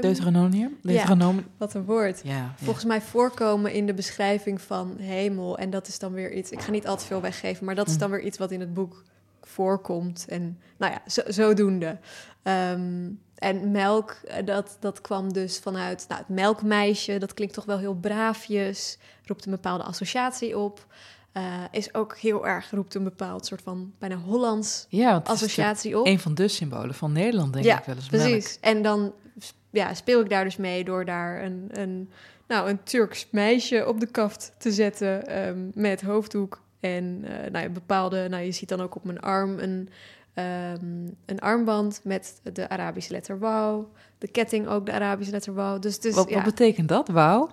Deuteronomium? 0.00 0.78
Ja, 0.82 1.56
wat 1.56 1.74
een 1.74 1.84
woord. 1.84 2.20
Ja, 2.24 2.54
Volgens 2.56 2.82
ja. 2.82 2.88
mij 2.88 3.00
voorkomen 3.00 3.72
in 3.72 3.86
de 3.86 3.94
beschrijving 3.94 4.60
van 4.60 4.96
hemel. 4.98 5.58
En 5.58 5.70
dat 5.70 5.88
is 5.88 5.98
dan 5.98 6.12
weer 6.12 6.32
iets... 6.32 6.50
Ik 6.50 6.60
ga 6.60 6.70
niet 6.70 6.86
al 6.86 6.96
te 6.96 7.04
veel 7.04 7.20
weggeven, 7.20 7.64
maar 7.64 7.74
dat 7.74 7.88
is 7.88 7.98
dan 7.98 8.10
weer 8.10 8.20
iets 8.20 8.38
wat 8.38 8.50
in 8.50 8.60
het 8.60 8.74
boek 8.74 9.02
voorkomt. 9.40 10.26
En 10.28 10.58
nou 10.76 10.92
ja, 10.92 11.02
zo, 11.06 11.22
zodoende. 11.26 11.98
Um, 12.42 13.20
en 13.34 13.70
melk, 13.70 14.16
dat, 14.44 14.76
dat 14.80 15.00
kwam 15.00 15.32
dus 15.32 15.58
vanuit 15.58 16.04
nou, 16.08 16.20
het 16.20 16.28
melkmeisje. 16.28 17.18
Dat 17.18 17.34
klinkt 17.34 17.54
toch 17.54 17.64
wel 17.64 17.78
heel 17.78 17.94
braafjes, 17.94 18.98
roept 19.24 19.44
een 19.44 19.50
bepaalde 19.50 19.84
associatie 19.84 20.58
op. 20.58 20.86
Uh, 21.36 21.64
is 21.70 21.94
ook 21.94 22.16
heel 22.16 22.46
erg, 22.46 22.70
roept 22.70 22.94
een 22.94 23.04
bepaald 23.04 23.46
soort 23.46 23.62
van 23.62 23.92
bijna 23.98 24.16
Hollands 24.16 24.86
ja, 24.88 25.20
associatie 25.24 25.98
op. 25.98 26.06
Een 26.06 26.18
van 26.18 26.34
de 26.34 26.48
symbolen 26.48 26.94
van 26.94 27.12
Nederland, 27.12 27.52
denk 27.52 27.64
ja, 27.64 27.78
ik 27.78 27.84
wel 27.84 27.94
eens. 27.94 28.06
Precies. 28.06 28.58
Melk. 28.60 28.76
En 28.76 28.82
dan 28.82 29.12
ja, 29.70 29.94
speel 29.94 30.20
ik 30.20 30.28
daar 30.28 30.44
dus 30.44 30.56
mee 30.56 30.84
door 30.84 31.04
daar 31.04 31.42
een, 31.42 31.68
een, 31.70 32.10
nou, 32.48 32.70
een 32.70 32.82
Turks 32.82 33.28
meisje 33.30 33.86
op 33.88 34.00
de 34.00 34.06
kaft 34.06 34.52
te 34.58 34.72
zetten 34.72 35.46
um, 35.48 35.70
met 35.74 36.02
hoofddoek. 36.02 36.60
En 36.80 37.24
uh, 37.24 37.50
nou, 37.50 37.68
bepaalde, 37.68 38.28
nou, 38.28 38.44
je 38.44 38.52
ziet 38.52 38.68
dan 38.68 38.80
ook 38.80 38.94
op 38.94 39.04
mijn 39.04 39.20
arm 39.20 39.58
een, 39.58 39.88
um, 40.34 41.16
een 41.26 41.40
armband 41.40 42.00
met 42.04 42.40
de 42.52 42.68
Arabische 42.68 43.12
letter 43.12 43.38
wauw. 43.38 43.90
De 44.18 44.28
ketting 44.28 44.68
ook 44.68 44.86
de 44.86 44.92
Arabische 44.92 45.32
letter 45.32 45.54
wauw. 45.54 45.78
Dus, 45.78 46.00
dus, 46.00 46.14
wat, 46.14 46.28
ja. 46.28 46.34
wat 46.34 46.44
betekent 46.44 46.88
dat, 46.88 47.08
wauw? 47.08 47.50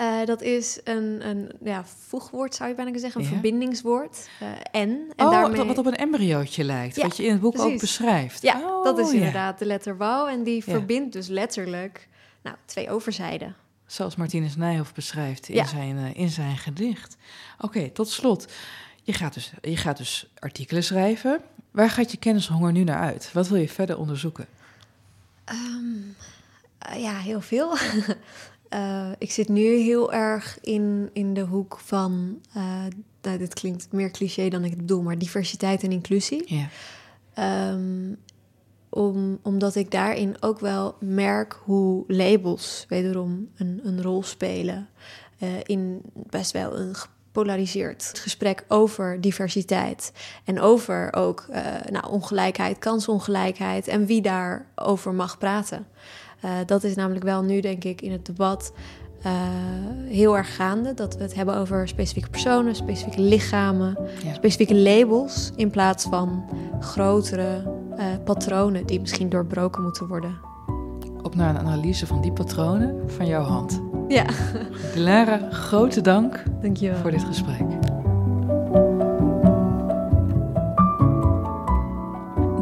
Uh, 0.00 0.24
dat 0.24 0.42
is 0.42 0.80
een, 0.84 1.28
een 1.28 1.50
ja, 1.62 1.84
voegwoord, 1.84 2.54
zou 2.54 2.68
je 2.68 2.74
bijna 2.74 2.98
zeggen, 2.98 3.20
een 3.20 3.26
ja. 3.26 3.32
verbindingswoord. 3.32 4.28
Uh, 4.42 4.48
en. 4.70 5.12
en 5.16 5.26
oh, 5.26 5.30
daarmee... 5.30 5.64
wat 5.64 5.78
op 5.78 5.86
een 5.86 5.96
embryootje 5.96 6.64
lijkt, 6.64 6.96
ja, 6.96 7.02
wat 7.02 7.16
je 7.16 7.22
in 7.22 7.32
het 7.32 7.40
boek 7.40 7.52
precies. 7.52 7.72
ook 7.72 7.80
beschrijft. 7.80 8.42
Ja, 8.42 8.60
oh, 8.60 8.84
dat 8.84 8.98
is 8.98 9.12
inderdaad 9.12 9.58
de 9.58 9.64
letter 9.64 9.96
wauw. 9.96 10.26
En 10.26 10.42
die 10.42 10.64
verbindt 10.64 11.12
dus 11.12 11.28
letterlijk 11.28 12.08
nou, 12.42 12.56
twee 12.64 12.90
overzijden. 12.90 13.56
Zoals 13.86 14.16
Martinus 14.16 14.56
Nijhoff 14.56 14.94
beschrijft 14.94 15.48
in, 15.48 15.66
zijn, 15.66 15.96
uh, 15.96 16.14
in 16.14 16.28
zijn 16.28 16.56
gedicht. 16.56 17.16
Oké, 17.54 17.78
okay, 17.78 17.88
tot 17.88 18.08
slot. 18.08 18.52
Je 19.02 19.12
gaat, 19.12 19.34
dus, 19.34 19.52
je 19.60 19.76
gaat 19.76 19.96
dus 19.96 20.32
artikelen 20.38 20.84
schrijven. 20.84 21.40
Waar 21.70 21.90
gaat 21.90 22.10
je 22.10 22.16
kennishonger 22.16 22.72
nu 22.72 22.84
naar 22.84 23.00
uit? 23.00 23.32
Wat 23.32 23.48
wil 23.48 23.58
je 23.58 23.68
verder 23.68 23.98
onderzoeken? 23.98 24.46
Um, 25.52 26.14
uh, 26.88 27.02
ja, 27.02 27.18
heel 27.18 27.40
veel. 27.40 27.76
uh, 28.70 29.08
ik 29.18 29.30
zit 29.30 29.48
nu 29.48 29.62
heel 29.62 30.12
erg 30.12 30.58
in, 30.60 31.10
in 31.12 31.34
de 31.34 31.40
hoek 31.40 31.78
van... 31.84 32.40
Uh, 32.56 32.84
nou, 33.22 33.38
dit 33.38 33.54
klinkt 33.54 33.92
meer 33.92 34.10
cliché 34.10 34.48
dan 34.48 34.64
ik 34.64 34.70
het 34.70 34.80
bedoel... 34.80 35.02
maar 35.02 35.18
diversiteit 35.18 35.82
en 35.82 35.92
inclusie. 35.92 36.54
Ja. 36.54 36.68
Um, 37.72 38.16
om, 38.88 39.38
omdat 39.42 39.74
ik 39.74 39.90
daarin 39.90 40.36
ook 40.40 40.60
wel 40.60 40.96
merk 41.00 41.60
hoe 41.64 42.04
labels 42.06 42.84
wederom 42.88 43.50
een, 43.56 43.80
een 43.82 44.02
rol 44.02 44.22
spelen... 44.22 44.88
In 45.66 46.02
best 46.14 46.52
wel 46.52 46.78
een 46.78 46.94
gepolariseerd 47.32 48.12
gesprek 48.14 48.64
over 48.68 49.20
diversiteit. 49.20 50.12
En 50.44 50.60
over 50.60 51.12
ook 51.12 51.46
uh, 51.50 51.56
nou, 51.90 52.06
ongelijkheid, 52.06 52.78
kansongelijkheid 52.78 53.88
en 53.88 54.06
wie 54.06 54.22
daarover 54.22 55.14
mag 55.14 55.38
praten. 55.38 55.86
Uh, 56.44 56.50
dat 56.66 56.84
is 56.84 56.94
namelijk 56.94 57.24
wel 57.24 57.42
nu, 57.42 57.60
denk 57.60 57.84
ik, 57.84 58.02
in 58.02 58.12
het 58.12 58.26
debat 58.26 58.72
uh, 59.26 59.32
heel 60.04 60.36
erg 60.36 60.56
gaande. 60.56 60.94
Dat 60.94 61.16
we 61.16 61.22
het 61.22 61.34
hebben 61.34 61.54
over 61.54 61.88
specifieke 61.88 62.30
personen, 62.30 62.74
specifieke 62.74 63.20
lichamen, 63.20 63.96
ja. 64.24 64.34
specifieke 64.34 64.74
labels. 64.74 65.50
In 65.56 65.70
plaats 65.70 66.04
van 66.04 66.44
grotere 66.80 67.78
patronen 68.24 68.86
die 68.86 69.00
misschien 69.00 69.28
doorbroken 69.28 69.82
moeten 69.82 70.06
worden. 70.06 70.38
Op 71.22 71.34
naar 71.34 71.50
een 71.50 71.66
analyse 71.66 72.06
van 72.06 72.20
die 72.20 72.32
patronen 72.32 73.10
van 73.10 73.26
jouw 73.26 73.42
hand. 73.42 73.89
Ja. 74.10 74.24
Lara, 74.94 75.50
grote 75.50 76.00
dank 76.00 76.42
Dankjewel. 76.60 76.98
voor 76.98 77.10
dit 77.10 77.24
gesprek. 77.24 77.68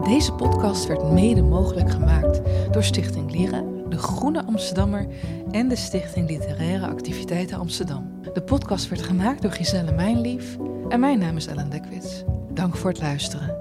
Deze 0.05 0.33
podcast 0.33 0.87
werd 0.87 1.13
mede 1.13 1.43
mogelijk 1.43 1.91
gemaakt 1.91 2.41
door 2.71 2.83
Stichting 2.83 3.31
Leren, 3.31 3.91
de 3.91 3.99
Groene 3.99 4.45
Amsterdammer 4.47 5.07
en 5.51 5.69
de 5.69 5.77
Stichting 5.77 6.29
Literaire 6.29 6.87
Activiteiten 6.87 7.59
Amsterdam. 7.59 8.11
De 8.35 8.43
podcast 8.43 8.89
werd 8.89 9.03
gemaakt 9.03 9.43
door 9.43 9.53
Giselle 9.53 9.93
Mijnlief 9.93 10.57
en 10.89 11.01
mijn 11.01 11.19
naam 11.19 11.37
is 11.37 11.47
Ellen 11.47 11.71
Dekwits. 11.71 12.25
Dank 12.53 12.77
voor 12.77 12.91
het 12.91 13.01
luisteren. 13.01 13.58